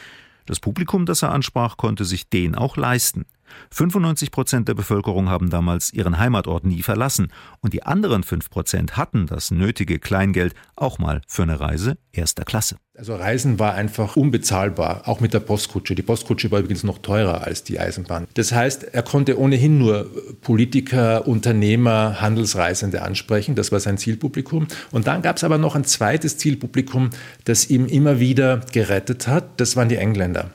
Das 0.47 0.59
Publikum, 0.59 1.05
das 1.05 1.21
er 1.21 1.31
ansprach, 1.31 1.77
konnte 1.77 2.05
sich 2.05 2.29
den 2.29 2.55
auch 2.55 2.77
leisten. 2.77 3.25
95 3.71 4.31
Prozent 4.31 4.67
der 4.67 4.73
Bevölkerung 4.73 5.29
haben 5.29 5.49
damals 5.49 5.93
ihren 5.93 6.19
Heimatort 6.19 6.65
nie 6.65 6.81
verlassen 6.81 7.31
und 7.61 7.73
die 7.73 7.83
anderen 7.83 8.23
5 8.23 8.49
Prozent 8.49 8.97
hatten 8.97 9.27
das 9.27 9.51
nötige 9.51 9.99
Kleingeld 9.99 10.53
auch 10.75 10.99
mal 10.99 11.21
für 11.27 11.43
eine 11.43 11.59
Reise 11.59 11.97
erster 12.11 12.45
Klasse. 12.45 12.77
Also 12.97 13.13
Reisen 13.15 13.59
war 13.59 13.73
einfach 13.73 14.15
unbezahlbar, 14.15 15.01
auch 15.05 15.19
mit 15.19 15.33
der 15.33 15.41
Postkutsche. 15.41 15.95
Die 15.95 16.01
Postkutsche 16.01 16.49
war 16.51 16.59
übrigens 16.59 16.83
noch 16.83 16.99
teurer 16.99 17.43
als 17.43 17.63
die 17.63 17.77
Eisenbahn. 17.77 18.25
Das 18.35 18.53
heißt, 18.53 18.85
er 18.85 19.03
konnte 19.03 19.37
ohnehin 19.37 19.77
nur 19.77 20.09
Politiker, 20.41 21.27
Unternehmer, 21.27 22.21
Handelsreisende 22.21 23.01
ansprechen. 23.01 23.55
Das 23.55 23.73
war 23.73 23.81
sein 23.81 23.97
Zielpublikum. 23.97 24.67
Und 24.91 25.07
dann 25.07 25.21
gab 25.21 25.35
es 25.37 25.43
aber 25.43 25.57
noch 25.57 25.75
ein 25.75 25.83
zweites 25.83 26.37
Zielpublikum, 26.37 27.09
das 27.43 27.69
ihm 27.69 27.85
immer 27.85 28.19
wieder 28.21 28.61
gerettet 28.71 29.27
hat. 29.27 29.59
Das 29.59 29.75
waren 29.75 29.89
die 29.89 29.97
Engländer. 29.97 30.51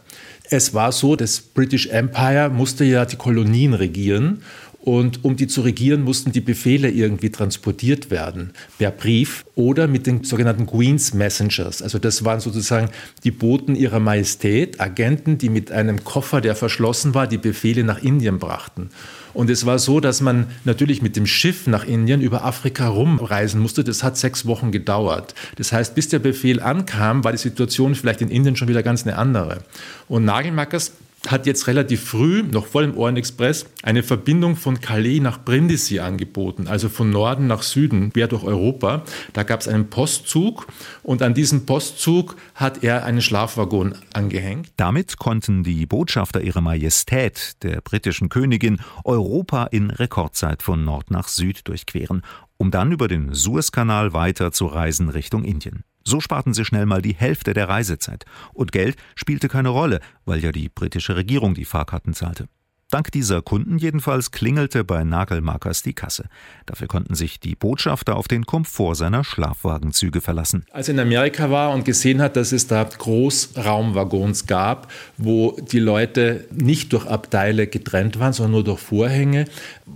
Es 0.53 0.75
war 0.75 0.91
so, 0.91 1.15
das 1.15 1.41
British 1.41 1.87
Empire 1.87 2.51
musste 2.51 2.85
ja 2.85 3.05
die 3.05 3.15
Kolonien 3.15 3.73
regieren 3.73 4.43
und 4.83 5.25
um 5.25 5.37
die 5.37 5.47
zu 5.47 5.61
regieren, 5.61 6.03
mussten 6.03 6.33
die 6.33 6.41
Befehle 6.41 6.91
irgendwie 6.91 7.31
transportiert 7.31 8.11
werden, 8.11 8.53
per 8.79 8.91
Brief 8.91 9.45
oder 9.55 9.87
mit 9.87 10.07
den 10.07 10.25
sogenannten 10.25 10.67
Queen's 10.67 11.13
Messengers. 11.13 11.83
Also 11.83 11.99
das 11.99 12.25
waren 12.25 12.41
sozusagen 12.41 12.89
die 13.23 13.31
Boten 13.31 13.77
ihrer 13.77 14.01
Majestät, 14.01 14.81
Agenten, 14.81 15.37
die 15.37 15.51
mit 15.51 15.71
einem 15.71 16.03
Koffer, 16.03 16.41
der 16.41 16.55
verschlossen 16.55 17.15
war, 17.15 17.27
die 17.27 17.37
Befehle 17.37 17.85
nach 17.85 18.03
Indien 18.03 18.39
brachten. 18.39 18.89
Und 19.35 19.51
es 19.51 19.67
war 19.67 19.79
so, 19.79 20.01
dass 20.01 20.21
man 20.23 20.47
natürlich 20.65 21.03
mit 21.03 21.15
dem 21.15 21.27
Schiff 21.27 21.67
nach 21.67 21.85
Indien 21.85 22.21
über 22.21 22.45
Afrika 22.45 22.89
rumreisen 22.89 23.61
musste. 23.61 23.85
Das 23.85 24.03
hat 24.03 24.17
sechs 24.17 24.47
Wochen 24.47 24.73
gedauert. 24.73 25.35
Das 25.57 25.73
heißt, 25.73 25.95
bis 25.95 26.09
der 26.09 26.19
Befehl 26.19 26.61
ankam, 26.61 27.23
war 27.23 27.33
die 27.33 27.39
Situation 27.39 27.95
vielleicht 27.95 28.23
in 28.23 28.31
Indien 28.31 28.57
schon 28.57 28.69
wieder 28.69 28.83
ganz 28.83 29.07
eine 29.07 29.17
andere. 29.17 29.59
Und 30.09 30.25
Nagelmackers 30.25 30.93
hat 31.27 31.47
jetzt 31.47 31.67
relativ 31.67 32.03
früh, 32.03 32.43
noch 32.43 32.67
vor 32.67 32.83
dem 32.83 32.97
Ohrenexpress, 32.97 33.67
eine 33.83 34.03
Verbindung 34.03 34.57
von 34.57 34.81
Calais 34.81 35.21
nach 35.21 35.45
Brindisi 35.45 35.99
angeboten, 36.01 36.67
also 36.67 36.89
von 36.89 37.11
Norden 37.11 37.47
nach 37.47 37.63
Süden, 37.63 38.13
quer 38.13 38.29
durch 38.29 38.43
Europa. 38.43 39.03
Da 39.33 39.43
gab 39.43 39.61
es 39.61 39.69
einen 39.69 39.91
Postzug 39.91 40.67
und 41.03 41.23
an 41.23 41.35
diesem 41.35 41.67
Postzug 41.67 42.37
hat 42.55 42.83
er 42.83 43.05
einen 43.05 43.21
Schlafwaggon 43.21 43.95
angehängt. 44.13 44.73
Damit 44.77 45.19
konnten 45.19 45.63
die 45.63 45.87
Botschafter 45.87 46.41
ihrer 46.41 46.61
Majestät, 46.61 47.63
der 47.63 47.81
britischen 47.83 48.29
Königin, 48.29 48.81
Europa 49.05 49.65
in 49.65 49.91
Rekordzeit 49.91 50.63
von 50.63 50.85
Nord 50.85 51.11
nach 51.11 51.29
Süd 51.29 51.69
durchqueren, 51.69 52.23
um 52.57 52.71
dann 52.71 52.93
über 52.93 53.09
den 53.09 53.35
Suezkanal 53.35 54.13
weiter 54.13 54.53
zu 54.53 54.67
reisen 54.67 55.09
Richtung 55.09 55.45
Indien. 55.45 55.85
So 56.05 56.21
sparten 56.21 56.55
sie 56.55 56.65
schnell 56.65 56.87
mal 56.87 57.03
die 57.03 57.15
Hälfte 57.15 57.55
der 57.55 57.69
Reisezeit. 57.69 58.25
Und 58.53 58.73
Geld 58.73 58.97
spielte 59.15 59.49
keine 59.49 59.69
Rolle, 59.69 60.01
weil 60.25 60.41
ja 60.41 60.53
die 60.53 60.69
britische 60.69 61.17
Regierung 61.17 61.55
die 61.55 61.65
Fahrkarten 61.65 62.15
zahlte. 62.15 62.49
Dank 62.91 63.13
dieser 63.13 63.41
Kunden 63.41 63.79
jedenfalls 63.79 64.33
klingelte 64.33 64.83
bei 64.83 65.05
Nagelmarkers 65.05 65.85
die 65.85 65.93
Kasse. 65.93 66.25
Dafür 66.67 66.89
konnten 66.89 67.15
sich 67.15 67.39
die 67.39 67.55
Botschafter 67.55 68.17
auf 68.17 68.27
den 68.27 68.47
Komfort 68.47 68.97
seiner 68.97 69.23
Schlafwagenzüge 69.23 70.21
verlassen. 70.21 70.67
Als 70.73 70.89
er 70.89 70.95
in 70.95 71.01
Amerika 71.01 71.53
war 71.53 71.71
und 71.71 71.85
gesehen 71.85 72.21
hat, 72.21 72.35
dass 72.35 72.51
es 72.51 72.67
da 72.67 72.83
Großraumwaggons 72.83 74.47
gab, 74.49 74.91
wo 75.17 75.57
die 75.71 75.79
Leute 75.79 76.49
nicht 76.51 76.93
durch 76.93 77.07
Abteile 77.07 77.69
getrennt 77.69 78.19
waren, 78.19 78.33
sondern 78.33 78.53
nur 78.53 78.65
durch 78.65 78.81
Vorhänge, 78.81 79.45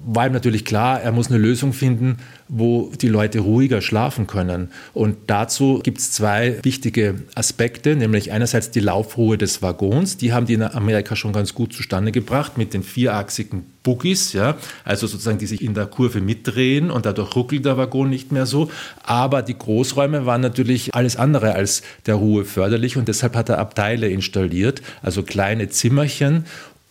war 0.06 0.26
ihm 0.26 0.32
natürlich 0.32 0.64
klar, 0.64 1.00
er 1.00 1.12
muss 1.12 1.28
eine 1.28 1.38
Lösung 1.38 1.72
finden, 1.72 2.18
wo 2.48 2.92
die 3.00 3.08
Leute 3.08 3.40
ruhiger 3.40 3.80
schlafen 3.80 4.26
können. 4.26 4.68
Und 4.92 5.16
dazu 5.28 5.80
gibt 5.82 5.98
es 5.98 6.12
zwei 6.12 6.58
wichtige 6.62 7.22
Aspekte, 7.34 7.96
nämlich 7.96 8.32
einerseits 8.32 8.70
die 8.70 8.80
Laufruhe 8.80 9.38
des 9.38 9.62
Waggons. 9.62 10.16
Die 10.16 10.32
haben 10.32 10.46
die 10.46 10.54
in 10.54 10.62
Amerika 10.62 11.16
schon 11.16 11.32
ganz 11.32 11.54
gut 11.54 11.72
zustande 11.72 12.12
gebracht 12.12 12.58
mit 12.58 12.74
den 12.74 12.82
vierachsigen 12.82 13.64
Buggies, 13.82 14.32
ja, 14.32 14.56
also 14.84 15.06
sozusagen 15.06 15.38
die 15.38 15.46
sich 15.46 15.62
in 15.62 15.74
der 15.74 15.86
Kurve 15.86 16.20
mitdrehen 16.20 16.90
und 16.90 17.06
dadurch 17.06 17.36
ruckelt 17.36 17.64
der 17.64 17.76
Waggon 17.76 18.08
nicht 18.08 18.32
mehr 18.32 18.46
so. 18.46 18.70
Aber 19.02 19.42
die 19.42 19.56
Großräume 19.56 20.26
waren 20.26 20.40
natürlich 20.40 20.94
alles 20.94 21.16
andere 21.16 21.54
als 21.54 21.82
der 22.06 22.14
Ruhe 22.14 22.44
förderlich 22.44 22.96
und 22.96 23.08
deshalb 23.08 23.36
hat 23.36 23.48
er 23.48 23.58
Abteile 23.58 24.08
installiert, 24.08 24.82
also 25.02 25.22
kleine 25.22 25.68
Zimmerchen 25.68 26.44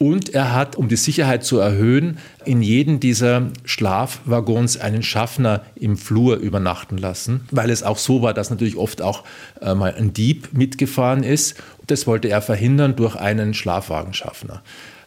und 0.03 0.33
er 0.33 0.51
hat, 0.51 0.75
um 0.75 0.89
die 0.89 0.97
Sicherheit 0.97 1.45
zu 1.45 1.59
erhöhen, 1.59 2.17
in 2.43 2.61
jedem 2.61 2.99
dieser 2.99 3.51
Schlafwaggons 3.63 4.75
einen 4.75 5.01
Schaffner 5.01 5.61
im 5.75 5.95
Flur 5.95 6.35
übernachten 6.35 6.97
lassen, 6.97 7.47
weil 7.51 7.69
es 7.69 7.83
auch 7.83 7.97
so 7.97 8.21
war, 8.21 8.33
dass 8.33 8.49
natürlich 8.49 8.75
oft 8.75 9.01
auch 9.01 9.23
äh, 9.61 9.73
mal 9.73 9.95
ein 9.97 10.11
Dieb 10.11 10.49
mitgefahren 10.51 11.23
ist. 11.23 11.55
Das 11.87 12.05
wollte 12.05 12.27
er 12.27 12.41
verhindern 12.41 12.97
durch 12.97 13.15
einen 13.15 13.53
Schlafwagenschaffner. 13.53 14.61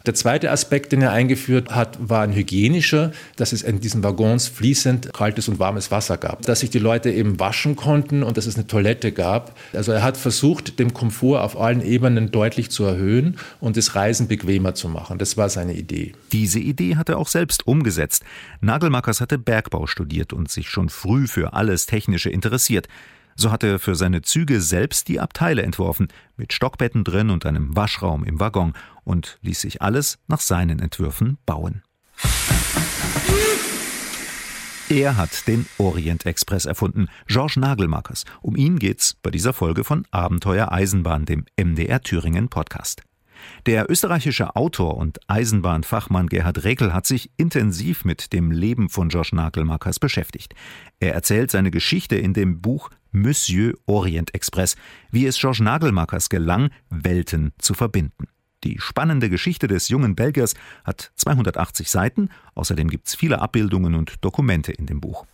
Der 0.07 0.13
zweite 0.13 0.51
Aspekt, 0.51 0.93
den 0.93 1.01
er 1.01 1.11
eingeführt 1.11 1.75
hat, 1.75 1.97
war 1.99 2.21
ein 2.21 2.31
hygienischer, 2.31 3.11
dass 3.35 3.51
es 3.51 3.61
in 3.61 3.81
diesen 3.81 4.05
Waggons 4.05 4.47
fließend 4.47 5.11
kaltes 5.11 5.49
und 5.49 5.59
warmes 5.59 5.91
Wasser 5.91 6.17
gab, 6.17 6.43
dass 6.43 6.61
sich 6.61 6.69
die 6.69 6.79
Leute 6.79 7.11
eben 7.11 7.41
waschen 7.41 7.75
konnten 7.75 8.23
und 8.23 8.37
dass 8.37 8.45
es 8.45 8.55
eine 8.55 8.67
Toilette 8.67 9.11
gab. 9.11 9.59
Also 9.73 9.91
er 9.91 10.03
hat 10.03 10.15
versucht, 10.15 10.79
den 10.79 10.93
Komfort 10.93 11.41
auf 11.41 11.59
allen 11.59 11.81
Ebenen 11.81 12.31
deutlich 12.31 12.71
zu 12.71 12.85
erhöhen 12.85 13.35
und 13.59 13.75
das 13.75 13.95
Reisen 13.95 14.29
bequemer 14.29 14.75
zu 14.75 14.87
machen. 14.87 15.17
Das 15.17 15.35
war 15.35 15.49
seine 15.49 15.73
Idee. 15.73 16.13
Diese 16.31 16.59
Idee 16.59 16.95
hat 16.95 17.09
er 17.09 17.17
auch 17.17 17.27
selbst 17.27 17.67
umgesetzt. 17.67 18.23
Nagelmackers 18.61 19.19
hatte 19.19 19.37
Bergbau 19.37 19.87
studiert 19.87 20.31
und 20.31 20.49
sich 20.49 20.69
schon 20.69 20.87
früh 20.87 21.27
für 21.27 21.51
alles 21.51 21.85
Technische 21.85 22.29
interessiert. 22.29 22.87
So 23.35 23.51
hat 23.51 23.63
er 23.63 23.77
für 23.77 23.93
seine 23.93 24.23
Züge 24.23 24.61
selbst 24.61 25.09
die 25.09 25.19
Abteile 25.19 25.61
entworfen, 25.61 26.07
mit 26.37 26.53
Stockbetten 26.53 27.03
drin 27.03 27.29
und 27.29 27.45
einem 27.45 27.75
Waschraum 27.75 28.23
im 28.23 28.39
Waggon 28.39 28.73
und 29.07 29.39
ließ 29.41 29.61
sich 29.61 29.81
alles 29.81 30.19
nach 30.27 30.41
seinen 30.41 30.79
Entwürfen 30.79 31.37
bauen. 31.45 31.81
Er 34.89 35.17
hat 35.17 35.47
den 35.47 35.65
Orient 35.77 36.25
Express 36.25 36.65
erfunden, 36.65 37.09
Georges 37.27 37.57
Nagelmakers. 37.57 38.23
Um 38.41 38.55
ihn 38.55 38.79
geht's 38.79 39.15
bei 39.21 39.31
dieser 39.31 39.51
Folge 39.51 39.83
von 39.83 40.05
Abenteuer 40.11 40.71
Eisenbahn, 40.71 41.25
dem 41.25 41.45
MDR 41.59 42.01
Thüringen 42.01 42.47
Podcast. 42.47 43.03
Der 43.65 43.89
österreichische 43.89 44.55
Autor 44.55 44.97
und 44.97 45.19
Eisenbahnfachmann 45.27 46.27
Gerhard 46.27 46.63
Rekel 46.63 46.93
hat 46.93 47.05
sich 47.05 47.31
intensiv 47.37 48.05
mit 48.05 48.31
dem 48.33 48.51
Leben 48.51 48.89
von 48.89 49.09
Georges 49.09 49.33
Nagelmakers 49.33 49.99
beschäftigt. 49.99 50.55
Er 50.99 51.13
erzählt 51.13 51.51
seine 51.51 51.69
Geschichte 51.69 52.15
in 52.15 52.33
dem 52.33 52.61
Buch 52.61 52.89
Monsieur 53.11 53.73
Orient 53.85 54.33
Express, 54.33 54.75
wie 55.11 55.25
es 55.25 55.37
Georges 55.37 55.59
Nagelmakers 55.59 56.29
gelang, 56.29 56.69
Welten 56.89 57.51
zu 57.57 57.73
verbinden. 57.73 58.27
Die 58.67 58.81
spannende 58.81 59.29
Geschichte 59.29 59.67
des 59.67 59.87
jungen 59.87 60.13
Belgiers 60.13 60.53
hat 60.83 61.13
280 61.15 61.89
Seiten, 61.89 62.27
außerdem 62.53 62.89
gibt 62.89 63.07
es 63.07 63.15
viele 63.15 63.39
Abbildungen 63.39 63.95
und 63.95 64.25
Dokumente 64.25 64.73
in 64.73 64.87
dem 64.87 64.99
Buch. 64.99 65.25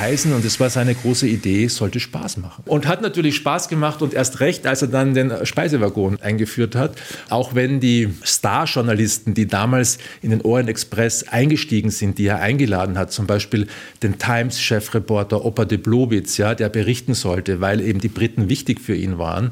Reisen 0.00 0.32
und 0.32 0.44
es 0.44 0.58
war 0.60 0.70
seine 0.70 0.94
große 0.94 1.26
Idee, 1.26 1.68
sollte 1.68 2.00
Spaß 2.00 2.38
machen. 2.38 2.62
Und 2.66 2.86
hat 2.86 3.02
natürlich 3.02 3.36
Spaß 3.36 3.68
gemacht 3.68 4.02
und 4.02 4.14
erst 4.14 4.40
recht, 4.40 4.66
als 4.66 4.82
er 4.82 4.88
dann 4.88 5.14
den 5.14 5.44
Speisewaggon 5.44 6.20
eingeführt 6.20 6.74
hat. 6.74 6.96
Auch 7.28 7.54
wenn 7.54 7.80
die 7.80 8.08
Star-Journalisten, 8.24 9.34
die 9.34 9.46
damals 9.46 9.98
in 10.22 10.30
den 10.30 10.42
Orient 10.42 10.68
Express 10.68 11.28
eingestiegen 11.28 11.90
sind, 11.90 12.18
die 12.18 12.26
er 12.26 12.40
eingeladen 12.40 12.98
hat, 12.98 13.12
zum 13.12 13.26
Beispiel 13.26 13.66
den 14.02 14.18
Times-Chefreporter 14.18 15.44
Opa 15.44 15.64
de 15.64 15.78
Blowitz, 15.78 16.36
ja, 16.36 16.54
der 16.54 16.68
berichten 16.68 17.14
sollte, 17.14 17.60
weil 17.60 17.80
eben 17.80 18.00
die 18.00 18.08
Briten 18.08 18.48
wichtig 18.48 18.80
für 18.80 18.94
ihn 18.94 19.18
waren. 19.18 19.50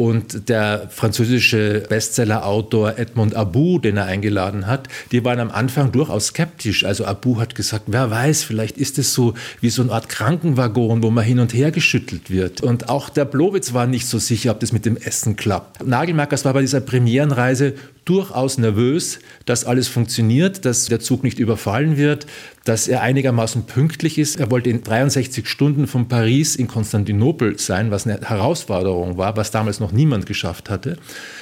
Und 0.00 0.48
der 0.48 0.88
französische 0.88 1.82
Bestseller-Autor 1.86 2.96
Edmond 2.96 3.34
Abou, 3.34 3.78
den 3.78 3.98
er 3.98 4.06
eingeladen 4.06 4.66
hat, 4.66 4.88
die 5.12 5.22
waren 5.26 5.40
am 5.40 5.50
Anfang 5.50 5.92
durchaus 5.92 6.28
skeptisch. 6.28 6.86
Also 6.86 7.04
Abou 7.04 7.38
hat 7.38 7.54
gesagt, 7.54 7.84
wer 7.88 8.10
weiß, 8.10 8.42
vielleicht 8.44 8.78
ist 8.78 8.96
es 8.96 9.12
so 9.12 9.34
wie 9.60 9.68
so 9.68 9.82
eine 9.82 9.92
Art 9.92 10.08
Krankenwaggon, 10.08 11.02
wo 11.02 11.10
man 11.10 11.22
hin 11.22 11.38
und 11.38 11.52
her 11.52 11.70
geschüttelt 11.70 12.30
wird. 12.30 12.62
Und 12.62 12.88
auch 12.88 13.10
der 13.10 13.26
Blowitz 13.26 13.74
war 13.74 13.86
nicht 13.86 14.06
so 14.06 14.18
sicher, 14.18 14.52
ob 14.52 14.60
das 14.60 14.72
mit 14.72 14.86
dem 14.86 14.96
Essen 14.96 15.36
klappt. 15.36 15.86
Nagelmarkers 15.86 16.46
war 16.46 16.54
bei 16.54 16.62
dieser 16.62 16.80
Premierenreise 16.80 17.74
durchaus 18.10 18.58
nervös, 18.58 19.20
dass 19.44 19.64
alles 19.64 19.86
funktioniert, 19.86 20.64
dass 20.64 20.86
der 20.86 20.98
Zug 20.98 21.22
nicht 21.22 21.38
überfallen 21.38 21.96
wird, 21.96 22.26
dass 22.64 22.88
er 22.88 23.02
einigermaßen 23.02 23.66
pünktlich 23.66 24.18
ist. 24.18 24.34
Er 24.34 24.50
wollte 24.50 24.68
in 24.68 24.82
63 24.82 25.46
Stunden 25.46 25.86
von 25.86 26.08
Paris 26.08 26.56
in 26.56 26.66
Konstantinopel 26.66 27.56
sein, 27.60 27.92
was 27.92 28.08
eine 28.08 28.20
Herausforderung 28.20 29.16
war, 29.16 29.36
was 29.36 29.52
damals 29.52 29.78
noch 29.78 29.92
niemand 29.92 30.26
geschafft 30.26 30.70
hatte. 30.70 30.96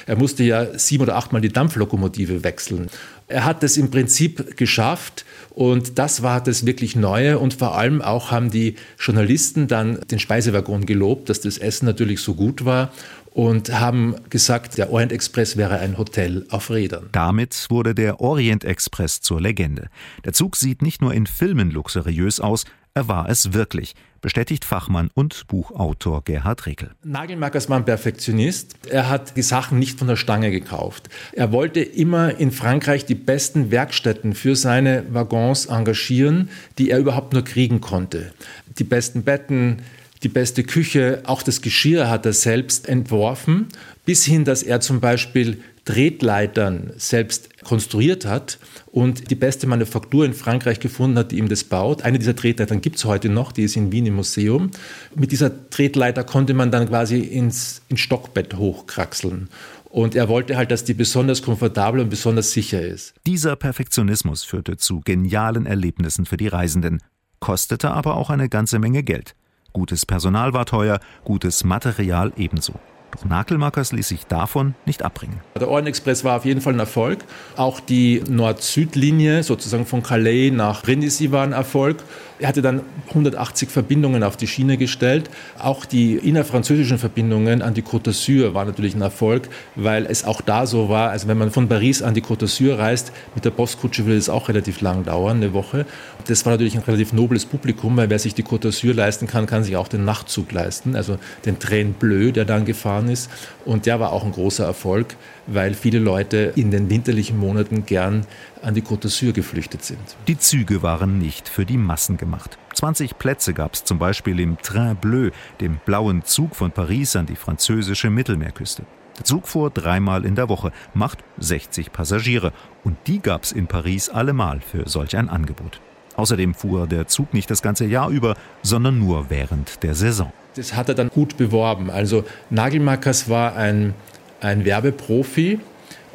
Er 0.05 0.15
musste 0.15 0.43
ja 0.43 0.77
sieben 0.77 1.03
oder 1.03 1.15
achtmal 1.15 1.41
die 1.41 1.49
Dampflokomotive 1.49 2.43
wechseln. 2.43 2.87
Er 3.27 3.45
hat 3.45 3.63
es 3.63 3.75
im 3.75 3.89
Prinzip 3.89 4.55
geschafft 4.55 5.25
und 5.59 5.99
das 5.99 6.23
war 6.23 6.41
das 6.41 6.65
wirklich 6.65 6.95
Neue 6.95 7.37
und 7.37 7.53
vor 7.53 7.75
allem 7.75 8.01
auch 8.01 8.31
haben 8.31 8.49
die 8.49 8.75
Journalisten 8.97 9.67
dann 9.67 9.99
den 10.09 10.17
Speisewaggon 10.17 10.85
gelobt, 10.85 11.27
dass 11.27 11.41
das 11.41 11.57
Essen 11.57 11.85
natürlich 11.85 12.21
so 12.21 12.33
gut 12.33 12.63
war 12.63 12.93
und 13.31 13.77
haben 13.77 14.15
gesagt, 14.29 14.77
der 14.77 14.89
Orient 14.89 15.11
Express 15.11 15.57
wäre 15.57 15.79
ein 15.79 15.97
Hotel 15.97 16.45
auf 16.49 16.69
Rädern. 16.69 17.09
Damit 17.11 17.65
wurde 17.69 17.93
der 17.93 18.21
Orient 18.21 18.63
Express 18.63 19.19
zur 19.19 19.41
Legende. 19.41 19.89
Der 20.23 20.31
Zug 20.31 20.55
sieht 20.55 20.81
nicht 20.81 21.01
nur 21.01 21.13
in 21.13 21.27
Filmen 21.27 21.71
luxuriös 21.71 22.39
aus, 22.39 22.63
er 22.93 23.09
war 23.09 23.27
es 23.27 23.51
wirklich, 23.51 23.95
bestätigt 24.21 24.65
Fachmann 24.65 25.09
und 25.13 25.47
Buchautor 25.47 26.23
Gerhard 26.23 26.65
Rekel. 26.65 26.91
Nagelmackers 27.03 27.69
war 27.69 27.77
ein 27.77 27.85
Perfektionist. 27.85 28.75
Er 28.89 29.09
hat 29.09 29.37
die 29.37 29.41
Sachen 29.41 29.79
nicht 29.79 29.97
von 29.97 30.07
der 30.07 30.15
Stange 30.15 30.51
gekauft. 30.51 31.09
Er 31.31 31.51
wollte 31.51 31.81
immer 31.81 32.39
in 32.39 32.51
Frankreich 32.51 33.05
die 33.05 33.15
besten 33.15 33.71
Werkstätten 33.71 34.33
für 34.33 34.55
seine 34.55 35.05
Waggons 35.11 35.67
engagieren, 35.67 36.49
die 36.77 36.89
er 36.89 36.99
überhaupt 36.99 37.33
nur 37.33 37.43
kriegen 37.43 37.81
konnte. 37.81 38.33
Die 38.77 38.83
besten 38.83 39.23
Betten, 39.23 39.81
die 40.23 40.29
beste 40.29 40.63
Küche, 40.63 41.21
auch 41.25 41.43
das 41.43 41.61
Geschirr 41.61 42.09
hat 42.09 42.25
er 42.25 42.33
selbst 42.33 42.87
entworfen, 42.89 43.67
bis 44.05 44.25
hin, 44.25 44.43
dass 44.43 44.63
er 44.63 44.81
zum 44.81 44.99
Beispiel 44.99 45.61
Tretleitern 45.89 46.93
selbst 46.97 47.63
konstruiert 47.63 48.23
hat 48.23 48.59
und 48.91 49.31
die 49.31 49.35
beste 49.35 49.65
Manufaktur 49.65 50.23
in 50.23 50.35
Frankreich 50.35 50.79
gefunden 50.79 51.17
hat, 51.17 51.31
die 51.31 51.39
ihm 51.39 51.49
das 51.49 51.63
baut. 51.63 52.03
Eine 52.03 52.19
dieser 52.19 52.35
Tretleitern 52.35 52.79
gibt 52.79 52.97
es 52.97 53.05
heute 53.05 53.27
noch, 53.27 53.51
die 53.51 53.63
ist 53.63 53.75
in 53.75 53.91
Wien 53.91 54.05
im 54.05 54.13
Museum. 54.13 54.69
Mit 55.15 55.31
dieser 55.31 55.71
Tretleiter 55.71 56.23
konnte 56.23 56.53
man 56.53 56.69
dann 56.69 56.87
quasi 56.87 57.21
ins, 57.21 57.81
ins 57.89 58.01
Stockbett 58.01 58.53
hochkraxeln. 58.53 59.49
Und 59.85 60.13
er 60.13 60.29
wollte 60.29 60.57
halt, 60.57 60.69
dass 60.69 60.83
die 60.83 60.93
besonders 60.93 61.41
komfortabel 61.41 62.01
und 62.01 62.11
besonders 62.11 62.51
sicher 62.51 62.83
ist. 62.83 63.15
Dieser 63.25 63.55
Perfektionismus 63.55 64.43
führte 64.43 64.77
zu 64.77 65.01
genialen 65.01 65.65
Erlebnissen 65.65 66.27
für 66.27 66.37
die 66.37 66.49
Reisenden, 66.49 67.01
kostete 67.39 67.89
aber 67.89 68.15
auch 68.15 68.29
eine 68.29 68.47
ganze 68.47 68.77
Menge 68.77 69.01
Geld. 69.01 69.33
Gutes 69.73 70.05
Personal 70.05 70.53
war 70.53 70.67
teuer, 70.67 70.99
gutes 71.23 71.63
Material 71.63 72.31
ebenso. 72.37 72.75
Doch 73.11 73.25
Nakelmakers 73.25 73.91
ließ 73.91 74.07
sich 74.07 74.25
davon 74.27 74.75
nicht 74.85 75.03
abbringen. 75.03 75.39
Der 75.59 75.69
Ohrenexpress 75.69 76.23
war 76.23 76.37
auf 76.37 76.45
jeden 76.45 76.61
Fall 76.61 76.73
ein 76.73 76.79
Erfolg. 76.79 77.19
Auch 77.55 77.79
die 77.79 78.23
Nord-Süd-Linie, 78.29 79.43
sozusagen 79.43 79.85
von 79.85 80.03
Calais 80.03 80.51
nach 80.51 80.83
Brindisi, 80.83 81.31
war 81.31 81.43
ein 81.43 81.53
Erfolg. 81.53 81.97
Er 82.39 82.47
hatte 82.47 82.61
dann 82.61 82.83
180 83.09 83.69
Verbindungen 83.69 84.23
auf 84.23 84.37
die 84.37 84.47
Schiene 84.47 84.77
gestellt. 84.77 85.29
Auch 85.57 85.83
die 85.83 86.15
innerfranzösischen 86.15 86.97
Verbindungen 86.97 87.61
an 87.61 87.73
die 87.73 87.81
Côte 87.81 88.11
d'Azur 88.11 88.53
waren 88.53 88.67
natürlich 88.67 88.95
ein 88.95 89.01
Erfolg, 89.01 89.49
weil 89.75 90.05
es 90.05 90.23
auch 90.23 90.39
da 90.39 90.65
so 90.65 90.87
war, 90.87 91.09
also 91.09 91.27
wenn 91.27 91.37
man 91.37 91.51
von 91.51 91.67
Paris 91.67 92.01
an 92.01 92.13
die 92.13 92.21
Côte 92.21 92.45
d'Azur 92.45 92.77
reist, 92.77 93.11
mit 93.35 93.43
der 93.43 93.49
Postkutsche 93.49 94.05
würde 94.05 94.17
es 94.17 94.29
auch 94.29 94.47
relativ 94.47 94.79
lang 94.79 95.03
dauern, 95.03 95.37
eine 95.37 95.51
Woche. 95.51 95.85
Das 96.27 96.45
war 96.45 96.53
natürlich 96.53 96.75
ein 96.75 96.83
relativ 96.83 97.11
nobles 97.11 97.45
Publikum, 97.45 97.97
weil 97.97 98.09
wer 98.09 98.19
sich 98.19 98.35
die 98.35 98.43
Côte 98.43 98.69
d'Azur 98.69 98.93
leisten 98.93 99.27
kann, 99.27 99.45
kann 99.45 99.65
sich 99.65 99.75
auch 99.75 99.89
den 99.89 100.05
Nachtzug 100.05 100.53
leisten, 100.53 100.95
also 100.95 101.17
den 101.45 101.59
Train 101.59 101.91
Bleu, 101.91 102.31
der 102.31 102.45
dann 102.45 102.63
gefahren 102.63 103.09
ist. 103.09 103.29
Und 103.65 103.85
der 103.85 103.99
war 103.99 104.13
auch 104.13 104.23
ein 104.23 104.31
großer 104.31 104.65
Erfolg, 104.65 105.17
weil 105.53 105.73
viele 105.73 105.99
Leute 105.99 106.53
in 106.55 106.71
den 106.71 106.89
winterlichen 106.89 107.37
Monaten 107.37 107.85
gern 107.85 108.25
an 108.61 108.73
die 108.73 108.81
Côte 108.81 109.07
d'Azur 109.07 109.33
geflüchtet 109.33 109.83
sind. 109.83 109.99
Die 110.27 110.37
Züge 110.37 110.81
waren 110.81 111.17
nicht 111.17 111.47
für 111.47 111.65
die 111.65 111.77
Massen 111.77 112.17
gemacht. 112.17 112.57
20 112.73 113.17
Plätze 113.17 113.53
gab 113.53 113.73
es 113.73 113.83
zum 113.83 113.99
Beispiel 113.99 114.39
im 114.39 114.57
Train 114.57 114.95
Bleu, 114.95 115.31
dem 115.61 115.79
blauen 115.85 116.23
Zug 116.23 116.55
von 116.55 116.71
Paris 116.71 117.15
an 117.15 117.25
die 117.25 117.35
französische 117.35 118.09
Mittelmeerküste. 118.09 118.83
Der 119.17 119.25
Zug 119.25 119.47
fuhr 119.47 119.69
dreimal 119.69 120.25
in 120.25 120.35
der 120.35 120.47
Woche, 120.47 120.71
macht 120.93 121.19
60 121.39 121.91
Passagiere. 121.91 122.53
Und 122.85 122.97
die 123.07 123.19
gab 123.19 123.43
es 123.43 123.51
in 123.51 123.67
Paris 123.67 124.07
allemal 124.07 124.61
für 124.61 124.87
solch 124.87 125.17
ein 125.17 125.27
Angebot. 125.27 125.81
Außerdem 126.15 126.53
fuhr 126.53 126.87
der 126.87 127.07
Zug 127.07 127.33
nicht 127.33 127.49
das 127.49 127.61
ganze 127.61 127.85
Jahr 127.85 128.09
über, 128.09 128.35
sondern 128.61 128.99
nur 128.99 129.29
während 129.29 129.83
der 129.83 129.95
Saison. 129.95 130.31
Das 130.55 130.75
hat 130.75 130.89
er 130.89 130.95
dann 130.95 131.09
gut 131.09 131.37
beworben. 131.37 131.89
Also 131.89 132.25
Nagelmakers 132.49 133.29
war 133.29 133.55
ein, 133.55 133.93
ein 134.41 134.65
Werbeprofi. 134.65 135.59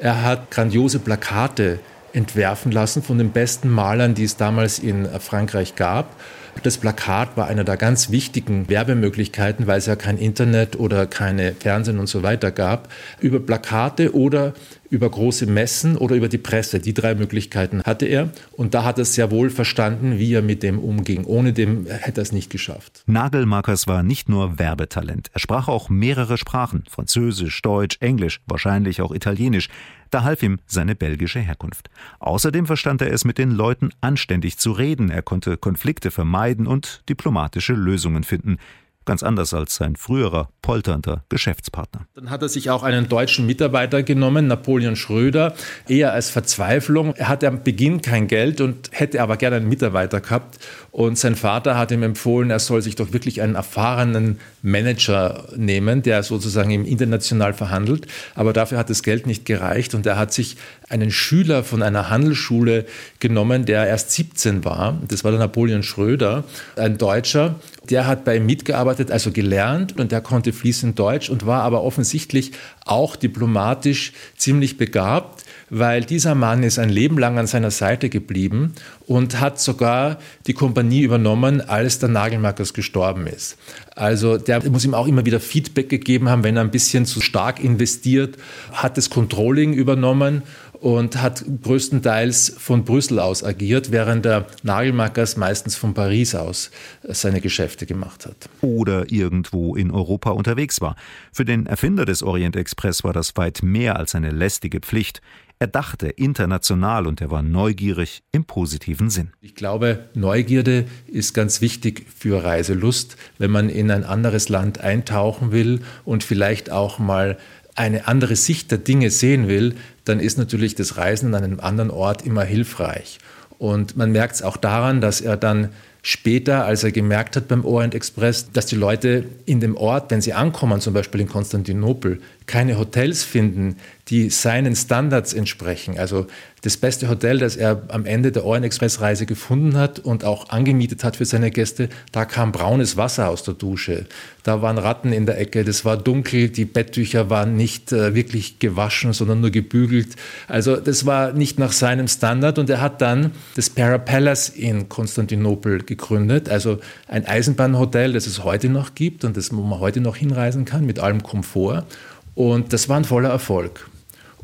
Er 0.00 0.22
hat 0.22 0.50
grandiose 0.50 0.98
Plakate 0.98 1.78
entwerfen 2.12 2.72
lassen 2.72 3.02
von 3.02 3.18
den 3.18 3.30
besten 3.30 3.68
Malern, 3.68 4.14
die 4.14 4.24
es 4.24 4.36
damals 4.36 4.78
in 4.78 5.06
Frankreich 5.20 5.74
gab. 5.74 6.14
Das 6.62 6.78
Plakat 6.78 7.36
war 7.36 7.48
einer 7.48 7.64
der 7.64 7.76
ganz 7.76 8.10
wichtigen 8.10 8.68
Werbemöglichkeiten, 8.68 9.66
weil 9.66 9.78
es 9.78 9.86
ja 9.86 9.96
kein 9.96 10.18
Internet 10.18 10.78
oder 10.78 11.06
keine 11.06 11.52
Fernsehen 11.52 11.98
und 11.98 12.06
so 12.06 12.22
weiter 12.22 12.52
gab. 12.52 12.88
Über 13.20 13.40
Plakate 13.40 14.14
oder 14.14 14.54
über 14.90 15.08
große 15.08 15.46
Messen 15.46 15.96
oder 15.96 16.16
über 16.16 16.28
die 16.28 16.38
Presse. 16.38 16.80
Die 16.80 16.94
drei 16.94 17.14
Möglichkeiten 17.14 17.82
hatte 17.82 18.06
er. 18.06 18.30
Und 18.52 18.74
da 18.74 18.84
hat 18.84 18.98
er 18.98 19.04
sehr 19.04 19.30
wohl 19.30 19.50
verstanden, 19.50 20.18
wie 20.18 20.32
er 20.32 20.42
mit 20.42 20.62
dem 20.62 20.78
umging. 20.78 21.24
Ohne 21.24 21.52
dem 21.52 21.86
hätte 21.86 22.20
er 22.20 22.22
es 22.22 22.32
nicht 22.32 22.50
geschafft. 22.50 23.02
Nagelmarkers 23.06 23.86
war 23.86 24.02
nicht 24.02 24.28
nur 24.28 24.58
Werbetalent. 24.58 25.30
Er 25.32 25.40
sprach 25.40 25.68
auch 25.68 25.88
mehrere 25.88 26.38
Sprachen. 26.38 26.84
Französisch, 26.88 27.60
Deutsch, 27.62 27.96
Englisch, 28.00 28.40
wahrscheinlich 28.46 29.00
auch 29.00 29.12
Italienisch. 29.12 29.68
Da 30.10 30.22
half 30.22 30.42
ihm 30.42 30.60
seine 30.66 30.94
belgische 30.94 31.40
Herkunft. 31.40 31.90
Außerdem 32.20 32.66
verstand 32.66 33.02
er 33.02 33.12
es, 33.12 33.24
mit 33.24 33.36
den 33.38 33.50
Leuten 33.50 33.90
anständig 34.00 34.58
zu 34.58 34.70
reden. 34.70 35.10
Er 35.10 35.22
konnte 35.22 35.56
Konflikte 35.56 36.10
vermeiden 36.10 36.66
und 36.66 37.02
diplomatische 37.08 37.72
Lösungen 37.72 38.22
finden. 38.22 38.58
Ganz 39.06 39.22
anders 39.22 39.52
als 39.52 39.76
sein 39.76 39.96
früherer 39.96 40.48
polternder 40.62 41.24
Geschäftspartner. 41.28 42.06
Dann 42.14 42.30
hat 42.30 42.40
er 42.40 42.48
sich 42.48 42.70
auch 42.70 42.82
einen 42.82 43.08
deutschen 43.08 43.44
Mitarbeiter 43.44 44.02
genommen, 44.02 44.46
Napoleon 44.46 44.96
Schröder, 44.96 45.54
eher 45.88 46.12
als 46.12 46.30
Verzweiflung. 46.30 47.14
Er 47.14 47.28
hatte 47.28 47.46
am 47.48 47.62
Beginn 47.62 48.00
kein 48.00 48.28
Geld 48.28 48.60
und 48.62 48.90
hätte 48.92 49.20
aber 49.20 49.36
gerne 49.36 49.56
einen 49.56 49.68
Mitarbeiter 49.68 50.20
gehabt. 50.20 50.58
Und 50.90 51.18
sein 51.18 51.34
Vater 51.34 51.76
hat 51.76 51.90
ihm 51.90 52.02
empfohlen, 52.02 52.50
er 52.50 52.60
soll 52.60 52.80
sich 52.80 52.96
doch 52.96 53.12
wirklich 53.12 53.42
einen 53.42 53.56
erfahrenen 53.56 54.40
Manager 54.64 55.46
nehmen, 55.56 56.02
der 56.02 56.22
sozusagen 56.22 56.70
im 56.70 56.86
international 56.86 57.52
verhandelt. 57.52 58.06
Aber 58.34 58.54
dafür 58.54 58.78
hat 58.78 58.88
das 58.88 59.02
Geld 59.02 59.26
nicht 59.26 59.44
gereicht 59.44 59.94
und 59.94 60.06
er 60.06 60.18
hat 60.18 60.32
sich 60.32 60.56
einen 60.88 61.10
Schüler 61.10 61.62
von 61.62 61.82
einer 61.82 62.08
Handelsschule 62.08 62.86
genommen, 63.20 63.66
der 63.66 63.86
erst 63.86 64.12
17 64.12 64.64
war. 64.64 64.98
Das 65.06 65.22
war 65.22 65.32
der 65.32 65.40
Napoleon 65.40 65.82
Schröder, 65.82 66.44
ein 66.76 66.96
Deutscher. 66.96 67.56
Der 67.90 68.06
hat 68.06 68.24
bei 68.24 68.38
ihm 68.38 68.46
mitgearbeitet, 68.46 69.10
also 69.10 69.30
gelernt 69.32 69.98
und 69.98 70.12
der 70.12 70.22
konnte 70.22 70.54
fließend 70.54 70.98
Deutsch 70.98 71.28
und 71.28 71.44
war 71.44 71.62
aber 71.62 71.82
offensichtlich 71.82 72.52
auch 72.86 73.16
diplomatisch 73.16 74.12
ziemlich 74.38 74.78
begabt, 74.78 75.43
weil 75.70 76.04
dieser 76.04 76.34
Mann 76.34 76.62
ist 76.62 76.78
ein 76.78 76.88
Leben 76.88 77.18
lang 77.18 77.38
an 77.38 77.46
seiner 77.46 77.70
Seite 77.70 78.08
geblieben 78.08 78.74
und 79.06 79.40
hat 79.40 79.60
sogar 79.60 80.18
die 80.46 80.54
Kompanie 80.54 81.02
übernommen, 81.02 81.60
als 81.60 81.98
der 81.98 82.08
Nagelmarkers 82.08 82.74
gestorben 82.74 83.26
ist. 83.26 83.56
Also 83.94 84.38
der 84.38 84.68
muss 84.70 84.84
ihm 84.84 84.94
auch 84.94 85.06
immer 85.06 85.24
wieder 85.24 85.40
Feedback 85.40 85.88
gegeben 85.88 86.28
haben, 86.28 86.44
wenn 86.44 86.56
er 86.56 86.62
ein 86.62 86.70
bisschen 86.70 87.06
zu 87.06 87.20
stark 87.20 87.62
investiert, 87.62 88.36
hat 88.72 88.96
das 88.96 89.10
Controlling 89.10 89.72
übernommen 89.72 90.42
und 90.84 91.22
hat 91.22 91.42
größtenteils 91.62 92.56
von 92.58 92.84
Brüssel 92.84 93.18
aus 93.18 93.42
agiert, 93.42 93.90
während 93.90 94.26
der 94.26 94.46
Nagelmackers 94.64 95.38
meistens 95.38 95.76
von 95.76 95.94
Paris 95.94 96.34
aus 96.34 96.70
seine 97.04 97.40
Geschäfte 97.40 97.86
gemacht 97.86 98.26
hat. 98.26 98.36
Oder 98.60 99.10
irgendwo 99.10 99.76
in 99.76 99.90
Europa 99.90 100.30
unterwegs 100.32 100.82
war. 100.82 100.96
Für 101.32 101.46
den 101.46 101.64
Erfinder 101.64 102.04
des 102.04 102.22
Orient 102.22 102.54
Express 102.54 103.02
war 103.02 103.14
das 103.14 103.34
weit 103.36 103.62
mehr 103.62 103.96
als 103.96 104.14
eine 104.14 104.30
lästige 104.30 104.80
Pflicht. 104.80 105.22
Er 105.58 105.68
dachte 105.68 106.08
international 106.08 107.06
und 107.06 107.20
er 107.20 107.30
war 107.30 107.42
neugierig 107.42 108.22
im 108.32 108.44
positiven 108.44 109.08
Sinn. 109.08 109.30
Ich 109.40 109.54
glaube, 109.54 110.08
Neugierde 110.14 110.84
ist 111.06 111.32
ganz 111.32 111.60
wichtig 111.60 112.06
für 112.14 112.42
Reiselust, 112.42 113.16
wenn 113.38 113.50
man 113.50 113.68
in 113.68 113.90
ein 113.90 114.04
anderes 114.04 114.48
Land 114.48 114.80
eintauchen 114.80 115.52
will 115.52 115.80
und 116.04 116.24
vielleicht 116.24 116.70
auch 116.70 116.98
mal 116.98 117.38
eine 117.76 118.06
andere 118.06 118.36
Sicht 118.36 118.70
der 118.70 118.78
Dinge 118.78 119.10
sehen 119.10 119.48
will, 119.48 119.74
dann 120.04 120.20
ist 120.20 120.38
natürlich 120.38 120.74
das 120.74 120.96
Reisen 120.96 121.34
an 121.34 121.44
einem 121.44 121.60
anderen 121.60 121.90
Ort 121.90 122.22
immer 122.22 122.44
hilfreich. 122.44 123.18
Und 123.58 123.96
man 123.96 124.12
merkt 124.12 124.36
es 124.36 124.42
auch 124.42 124.56
daran, 124.56 125.00
dass 125.00 125.20
er 125.20 125.36
dann 125.36 125.70
später, 126.02 126.66
als 126.66 126.84
er 126.84 126.92
gemerkt 126.92 127.34
hat 127.34 127.48
beim 127.48 127.64
Orient 127.64 127.94
Express, 127.94 128.50
dass 128.52 128.66
die 128.66 128.76
Leute 128.76 129.24
in 129.46 129.60
dem 129.60 129.76
Ort, 129.76 130.10
wenn 130.10 130.20
sie 130.20 130.34
ankommen, 130.34 130.80
zum 130.80 130.92
Beispiel 130.92 131.22
in 131.22 131.28
Konstantinopel, 131.28 132.20
keine 132.46 132.78
Hotels 132.78 133.24
finden, 133.24 133.76
die 134.08 134.28
seinen 134.28 134.76
Standards 134.76 135.32
entsprechen. 135.32 135.98
Also 135.98 136.26
das 136.60 136.76
beste 136.76 137.08
Hotel, 137.08 137.38
das 137.38 137.56
er 137.56 137.82
am 137.88 138.06
Ende 138.06 138.32
der 138.32 138.44
Orient 138.44 138.66
Express 138.66 139.00
Reise 139.00 139.26
gefunden 139.26 139.76
hat 139.76 139.98
und 139.98 140.24
auch 140.24 140.50
angemietet 140.50 141.04
hat 141.04 141.16
für 141.16 141.24
seine 141.24 141.50
Gäste, 141.50 141.88
da 142.12 142.24
kam 142.24 142.52
braunes 142.52 142.96
Wasser 142.96 143.28
aus 143.28 143.42
der 143.44 143.54
Dusche. 143.54 144.06
Da 144.42 144.60
waren 144.62 144.78
Ratten 144.78 145.12
in 145.12 145.26
der 145.26 145.38
Ecke, 145.38 145.64
das 145.64 145.84
war 145.84 145.96
dunkel, 145.96 146.50
die 146.50 146.64
Betttücher 146.64 147.30
waren 147.30 147.56
nicht 147.56 147.92
äh, 147.92 148.14
wirklich 148.14 148.58
gewaschen, 148.58 149.12
sondern 149.14 149.40
nur 149.40 149.50
gebügelt. 149.50 150.16
Also 150.46 150.76
das 150.76 151.06
war 151.06 151.32
nicht 151.32 151.58
nach 151.58 151.72
seinem 151.72 152.08
Standard 152.08 152.58
und 152.58 152.68
er 152.68 152.80
hat 152.80 153.00
dann 153.00 153.32
das 153.56 153.70
Para 153.70 153.98
Palace 153.98 154.50
in 154.50 154.88
Konstantinopel 154.88 155.82
gegründet, 155.82 156.48
also 156.48 156.78
ein 157.08 157.26
Eisenbahnhotel, 157.26 158.12
das 158.12 158.26
es 158.26 158.44
heute 158.44 158.68
noch 158.68 158.94
gibt 158.94 159.24
und 159.24 159.36
das, 159.36 159.54
wo 159.54 159.62
man 159.62 159.80
heute 159.80 160.00
noch 160.00 160.16
hinreisen 160.16 160.66
kann 160.66 160.84
mit 160.84 160.98
allem 160.98 161.22
Komfort. 161.22 161.86
Und 162.34 162.72
das 162.72 162.88
war 162.88 162.96
ein 162.96 163.04
voller 163.04 163.30
Erfolg. 163.30 163.88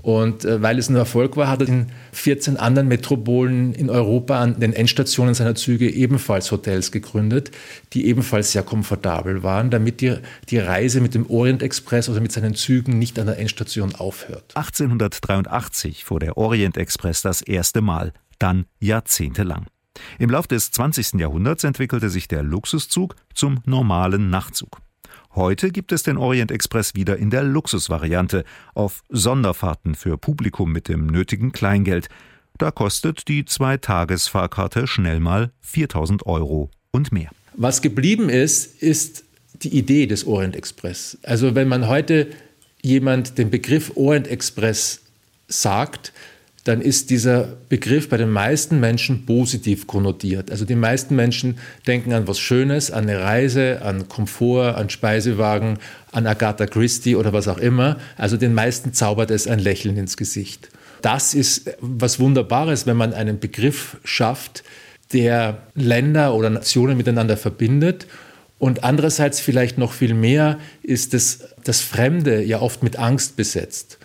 Und 0.02 0.44
äh, 0.44 0.62
weil 0.62 0.78
es 0.78 0.88
ein 0.88 0.96
Erfolg 0.96 1.36
war, 1.36 1.48
hat 1.48 1.60
er 1.60 1.68
in 1.68 1.86
14 2.12 2.56
anderen 2.56 2.88
Metropolen 2.88 3.74
in 3.74 3.90
Europa 3.90 4.40
an 4.40 4.58
den 4.58 4.72
Endstationen 4.72 5.34
seiner 5.34 5.54
Züge 5.54 5.90
ebenfalls 5.90 6.50
Hotels 6.50 6.90
gegründet, 6.90 7.50
die 7.92 8.06
ebenfalls 8.06 8.52
sehr 8.52 8.62
komfortabel 8.62 9.42
waren, 9.42 9.70
damit 9.70 10.00
die, 10.00 10.16
die 10.48 10.58
Reise 10.58 11.00
mit 11.00 11.14
dem 11.14 11.28
Orient 11.28 11.62
Express 11.62 12.08
oder 12.08 12.20
mit 12.20 12.32
seinen 12.32 12.54
Zügen 12.54 12.98
nicht 12.98 13.18
an 13.18 13.26
der 13.26 13.38
Endstation 13.38 13.94
aufhört. 13.94 14.56
1883 14.56 16.04
fuhr 16.04 16.20
der 16.20 16.36
Orient 16.36 16.76
Express 16.76 17.22
das 17.22 17.42
erste 17.42 17.82
Mal, 17.82 18.12
dann 18.38 18.64
jahrzehntelang. 18.78 19.66
Im 20.18 20.30
Lauf 20.30 20.46
des 20.46 20.70
20. 20.70 21.14
Jahrhunderts 21.20 21.64
entwickelte 21.64 22.08
sich 22.08 22.26
der 22.26 22.42
Luxuszug 22.42 23.16
zum 23.34 23.60
normalen 23.66 24.30
Nachtzug. 24.30 24.78
Heute 25.36 25.70
gibt 25.70 25.92
es 25.92 26.02
den 26.02 26.16
Orient 26.16 26.50
Express 26.50 26.96
wieder 26.96 27.16
in 27.16 27.30
der 27.30 27.44
Luxusvariante 27.44 28.44
auf 28.74 29.04
Sonderfahrten 29.10 29.94
für 29.94 30.18
Publikum 30.18 30.72
mit 30.72 30.88
dem 30.88 31.06
nötigen 31.06 31.52
Kleingeld. 31.52 32.08
Da 32.58 32.72
kostet 32.72 33.28
die 33.28 33.44
Zweitagesfahrkarte 33.44 34.88
schnell 34.88 35.20
mal 35.20 35.52
4000 35.60 36.26
Euro 36.26 36.68
und 36.90 37.12
mehr. 37.12 37.30
Was 37.54 37.80
geblieben 37.80 38.28
ist, 38.28 38.82
ist 38.82 39.24
die 39.62 39.76
Idee 39.76 40.06
des 40.06 40.26
Orient 40.26 40.56
Express. 40.56 41.16
Also 41.22 41.54
wenn 41.54 41.68
man 41.68 41.86
heute 41.86 42.26
jemand 42.82 43.38
den 43.38 43.50
Begriff 43.50 43.92
Orient 43.94 44.26
Express 44.26 45.00
sagt, 45.46 46.12
dann 46.64 46.82
ist 46.82 47.08
dieser 47.08 47.56
Begriff 47.68 48.08
bei 48.08 48.18
den 48.18 48.30
meisten 48.30 48.80
Menschen 48.80 49.24
positiv 49.24 49.86
konnotiert. 49.86 50.50
Also 50.50 50.66
die 50.66 50.74
meisten 50.74 51.16
Menschen 51.16 51.58
denken 51.86 52.12
an 52.12 52.28
was 52.28 52.38
Schönes, 52.38 52.90
an 52.90 53.08
eine 53.08 53.20
Reise, 53.20 53.80
an 53.82 54.08
Komfort, 54.08 54.74
an 54.76 54.90
Speisewagen, 54.90 55.78
an 56.12 56.26
Agatha 56.26 56.66
Christie 56.66 57.16
oder 57.16 57.32
was 57.32 57.48
auch 57.48 57.58
immer. 57.58 57.96
Also 58.18 58.36
den 58.36 58.52
meisten 58.52 58.92
zaubert 58.92 59.30
es 59.30 59.46
ein 59.46 59.58
Lächeln 59.58 59.96
ins 59.96 60.18
Gesicht. 60.18 60.68
Das 61.00 61.32
ist 61.32 61.70
was 61.80 62.20
Wunderbares, 62.20 62.86
wenn 62.86 62.96
man 62.96 63.14
einen 63.14 63.40
Begriff 63.40 63.96
schafft, 64.04 64.62
der 65.14 65.62
Länder 65.74 66.34
oder 66.34 66.50
Nationen 66.50 66.98
miteinander 66.98 67.38
verbindet. 67.38 68.06
Und 68.58 68.84
andererseits 68.84 69.40
vielleicht 69.40 69.78
noch 69.78 69.94
viel 69.94 70.12
mehr 70.12 70.58
ist 70.82 71.14
das, 71.14 71.38
das 71.64 71.80
Fremde 71.80 72.42
ja 72.42 72.60
oft 72.60 72.82
mit 72.82 72.98
Angst 72.98 73.36
besetzt 73.36 73.99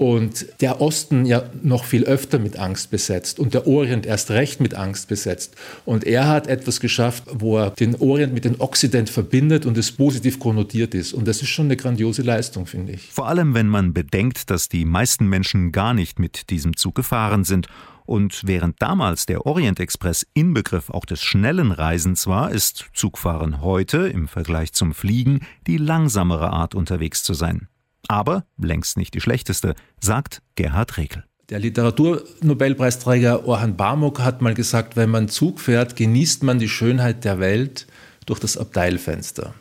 und 0.00 0.46
der 0.62 0.80
Osten 0.80 1.26
ja 1.26 1.42
noch 1.62 1.84
viel 1.84 2.04
öfter 2.04 2.38
mit 2.38 2.58
Angst 2.58 2.90
besetzt 2.90 3.38
und 3.38 3.52
der 3.52 3.66
Orient 3.66 4.06
erst 4.06 4.30
recht 4.30 4.58
mit 4.58 4.72
Angst 4.72 5.08
besetzt. 5.08 5.56
Und 5.84 6.04
er 6.04 6.26
hat 6.26 6.46
etwas 6.46 6.80
geschafft, 6.80 7.24
wo 7.30 7.58
er 7.58 7.68
den 7.68 7.94
Orient 7.96 8.32
mit 8.32 8.46
dem 8.46 8.58
Okzident 8.58 9.10
verbindet 9.10 9.66
und 9.66 9.76
es 9.76 9.92
positiv 9.92 10.38
konnotiert 10.38 10.94
ist. 10.94 11.12
Und 11.12 11.28
das 11.28 11.42
ist 11.42 11.50
schon 11.50 11.66
eine 11.66 11.76
grandiose 11.76 12.22
Leistung, 12.22 12.64
finde 12.64 12.94
ich. 12.94 13.08
Vor 13.10 13.28
allem, 13.28 13.52
wenn 13.52 13.68
man 13.68 13.92
bedenkt, 13.92 14.48
dass 14.48 14.70
die 14.70 14.86
meisten 14.86 15.26
Menschen 15.26 15.70
gar 15.70 15.92
nicht 15.92 16.18
mit 16.18 16.48
diesem 16.48 16.78
Zug 16.78 16.94
gefahren 16.94 17.44
sind. 17.44 17.66
Und 18.06 18.40
während 18.46 18.80
damals 18.80 19.26
der 19.26 19.44
Orient 19.44 19.80
Express 19.80 20.26
Inbegriff 20.32 20.88
auch 20.88 21.04
des 21.04 21.20
schnellen 21.22 21.72
Reisens 21.72 22.26
war, 22.26 22.50
ist 22.50 22.86
Zugfahren 22.94 23.60
heute 23.60 24.08
im 24.08 24.28
Vergleich 24.28 24.72
zum 24.72 24.94
Fliegen 24.94 25.40
die 25.66 25.76
langsamere 25.76 26.54
Art 26.54 26.74
unterwegs 26.74 27.22
zu 27.22 27.34
sein 27.34 27.68
aber 28.08 28.44
längst 28.58 28.96
nicht 28.96 29.14
die 29.14 29.20
schlechteste, 29.20 29.74
sagt 30.00 30.42
Gerhard 30.54 30.96
Rekel. 30.96 31.24
Der 31.50 31.58
Literaturnobelpreisträger 31.58 33.46
Orhan 33.46 33.76
Bamuk 33.76 34.20
hat 34.20 34.40
mal 34.40 34.54
gesagt, 34.54 34.96
wenn 34.96 35.10
man 35.10 35.28
Zug 35.28 35.60
fährt, 35.60 35.96
genießt 35.96 36.44
man 36.44 36.60
die 36.60 36.68
Schönheit 36.68 37.24
der 37.24 37.40
Welt 37.40 37.86
durch 38.26 38.38
das 38.38 38.56
Abteilfenster. 38.56 39.54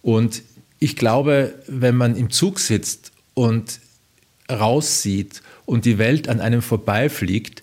Und 0.00 0.42
ich 0.78 0.96
glaube, 0.96 1.54
wenn 1.66 1.96
man 1.96 2.16
im 2.16 2.30
Zug 2.30 2.58
sitzt 2.58 3.12
und 3.34 3.80
raussieht 4.50 5.42
und 5.66 5.84
die 5.84 5.98
Welt 5.98 6.28
an 6.28 6.40
einem 6.40 6.62
vorbeifliegt, 6.62 7.62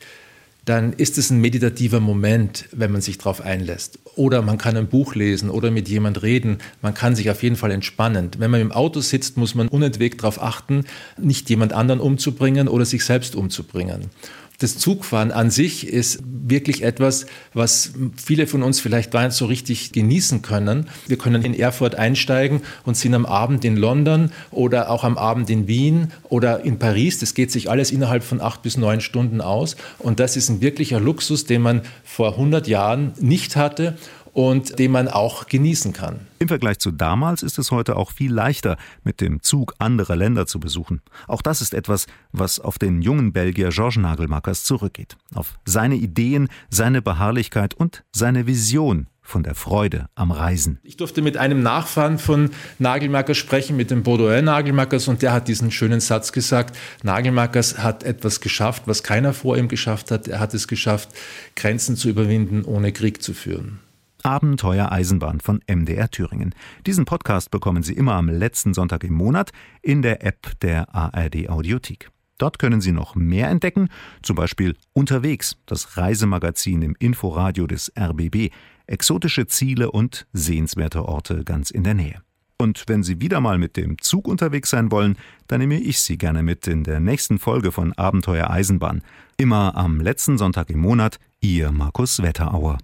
dann 0.70 0.94
ist 0.94 1.18
es 1.18 1.32
ein 1.32 1.42
meditativer 1.42 2.00
Moment, 2.00 2.66
wenn 2.72 2.92
man 2.92 3.02
sich 3.02 3.18
darauf 3.18 3.42
einlässt. 3.42 3.98
Oder 4.16 4.44
man 4.44 4.60
kann 4.60 4.78
ein 4.78 4.88
Buch 4.88 5.16
lesen 5.16 5.50
oder 5.50 5.72
mit 5.72 5.90
jemand 5.90 6.22
reden. 6.22 6.60
Man 6.84 6.94
kann 6.94 7.16
sich 7.16 7.32
auf 7.32 7.42
jeden 7.42 7.56
Fall 7.56 7.72
entspannen. 7.72 8.30
Wenn 8.38 8.52
man 8.52 8.62
im 8.62 8.72
Auto 8.72 9.00
sitzt, 9.00 9.36
muss 9.36 9.56
man 9.56 9.68
unentwegt 9.68 10.22
darauf 10.22 10.40
achten, 10.40 10.86
nicht 11.18 11.50
jemand 11.50 11.74
anderen 11.74 12.00
umzubringen 12.00 12.68
oder 12.68 12.86
sich 12.86 13.04
selbst 13.04 13.36
umzubringen 13.36 14.12
das 14.60 14.78
Zugfahren 14.78 15.32
an 15.32 15.50
sich 15.50 15.88
ist 15.88 16.22
wirklich 16.26 16.84
etwas, 16.84 17.26
was 17.54 17.94
viele 18.18 18.46
von 18.46 18.62
uns 18.62 18.82
vielleicht 18.82 19.12
gar 19.12 19.24
nicht 19.24 19.36
so 19.36 19.46
richtig 19.46 19.94
genießen 19.94 20.42
können. 20.42 20.90
Wir 21.08 21.18
können 21.18 21.44
in 21.44 21.54
Erfurt 21.54 21.96
einsteigen 21.96 22.62
und 22.84 22.98
sind 22.98 23.14
am 23.14 23.26
Abend 23.26 23.64
in 23.64 23.78
London 23.78 24.32
oder 24.52 24.90
auch 24.90 25.06
am 25.06 25.18
Abend 25.18 25.50
in 25.50 25.68
Wien 25.68 26.12
oder 26.28 26.66
in 26.66 26.78
Paris. 26.78 27.20
Das 27.20 27.34
geht 27.34 27.52
sich 27.52 27.70
alles 27.70 27.92
innerhalb 27.92 28.24
von 28.24 28.42
acht 28.42 28.62
bis 28.62 28.76
neun 28.76 29.00
Stunden 29.00 29.40
aus. 29.40 29.78
Und 29.98 30.20
das 30.20 30.36
ist 30.36 30.50
ein 30.50 30.60
wirklicher 30.60 31.00
Luxus, 31.00 31.46
den 31.46 31.62
man 31.62 31.82
vor 32.04 32.34
100 32.34 32.68
Jahren 32.68 33.14
nicht 33.20 33.56
hatte 33.56 33.98
und 34.34 34.80
den 34.80 34.92
man 34.92 35.08
auch 35.08 35.48
genießen 35.48 35.94
kann. 35.94 36.28
Im 36.40 36.48
Vergleich 36.48 36.80
zu 36.80 36.92
damals 36.92 37.44
ist 37.44 37.60
es 37.60 37.72
heute 37.72 37.98
auch 37.98 38.12
viel 38.12 38.32
leichter, 38.32 38.78
mit 39.04 39.22
dem 39.22 39.42
Zug 39.42 39.74
andere 39.78 40.16
Länder 40.16 40.46
zu 40.46 40.60
besuchen. 40.60 41.02
Auch 41.28 41.42
das 41.42 41.62
ist 41.62 41.74
etwas, 41.74 42.08
was 42.32 42.60
auf 42.60 42.80
den 42.80 43.02
jungen 43.02 43.34
Belgier 43.34 43.70
Georges 43.70 43.98
Nagelmakers 43.98 44.64
zurückgeht. 44.64 45.18
Auf 45.36 45.60
seine 45.66 45.96
Ideen, 45.96 46.48
seine 46.70 47.02
Beharrlichkeit 47.02 47.74
und 47.74 48.04
seine 48.12 48.48
Vision 48.48 49.08
von 49.30 49.44
der 49.44 49.54
Freude 49.54 50.08
am 50.16 50.32
Reisen. 50.32 50.80
Ich 50.82 50.98
durfte 50.98 51.22
mit 51.22 51.38
einem 51.38 51.62
Nachfahren 51.62 52.18
von 52.18 52.50
Nagelmakers 52.80 53.38
sprechen, 53.38 53.78
mit 53.78 53.92
dem 53.92 54.02
Baudouin 54.02 54.46
Nagelmakers, 54.46 55.08
und 55.08 55.22
der 55.22 55.34
hat 55.34 55.48
diesen 55.48 55.72
schönen 55.72 56.00
Satz 56.00 56.32
gesagt, 56.32 56.76
Nagelmakers 57.04 57.78
hat 57.78 58.04
etwas 58.04 58.42
geschafft, 58.42 58.84
was 58.86 59.04
keiner 59.04 59.34
vor 59.34 59.56
ihm 59.56 59.68
geschafft 59.68 60.10
hat. 60.10 60.28
Er 60.28 60.40
hat 60.40 60.54
es 60.56 60.68
geschafft, 60.68 61.10
Grenzen 61.56 61.96
zu 61.96 62.10
überwinden, 62.10 62.66
ohne 62.66 62.92
Krieg 62.92 63.22
zu 63.22 63.34
führen. 63.34 63.80
Abenteuer 64.24 64.92
Eisenbahn 64.92 65.40
von 65.40 65.62
MDR 65.68 66.10
Thüringen. 66.10 66.54
Diesen 66.86 67.06
Podcast 67.06 67.52
bekommen 67.52 67.84
Sie 67.84 67.94
immer 67.94 68.14
am 68.14 68.30
letzten 68.30 68.74
Sonntag 68.74 69.04
im 69.04 69.14
Monat 69.14 69.52
in 69.82 70.02
der 70.02 70.26
App 70.26 70.60
der 70.62 70.94
ARD 70.94 71.50
Audiothek. 71.50 72.10
Dort 72.38 72.58
können 72.58 72.82
Sie 72.82 72.92
noch 72.92 73.16
mehr 73.16 73.50
entdecken, 73.50 73.90
zum 74.22 74.36
Beispiel 74.36 74.76
Unterwegs, 74.94 75.58
das 75.66 75.98
Reisemagazin 75.98 76.82
im 76.82 76.96
Inforadio 76.98 77.68
des 77.68 77.92
RBB, 78.00 78.52
exotische 78.88 79.46
Ziele 79.48 79.92
und 79.92 80.26
sehenswerte 80.34 81.06
Orte 81.06 81.44
ganz 81.44 81.70
in 81.70 81.84
der 81.84 81.94
Nähe. 81.94 82.22
Und 82.62 82.84
wenn 82.88 83.04
Sie 83.04 83.22
wieder 83.22 83.40
mal 83.40 83.58
mit 83.58 83.78
dem 83.78 84.02
Zug 84.02 84.28
unterwegs 84.28 84.70
sein 84.70 84.92
wollen, 84.92 85.18
dann 85.48 85.60
nehme 85.60 85.80
ich 85.80 86.00
Sie 86.02 86.18
gerne 86.18 86.44
mit 86.44 86.68
in 86.68 86.84
der 86.84 87.00
nächsten 87.00 87.40
Folge 87.40 87.72
von 87.72 87.94
Abenteuer 87.94 88.50
Eisenbahn. 88.50 89.02
Immer 89.38 89.78
am 89.78 90.02
letzten 90.02 90.38
Sonntag 90.38 90.70
im 90.70 90.80
Monat, 90.80 91.20
Ihr 91.40 91.72
Markus 91.72 92.22
Wetterauer. 92.22 92.78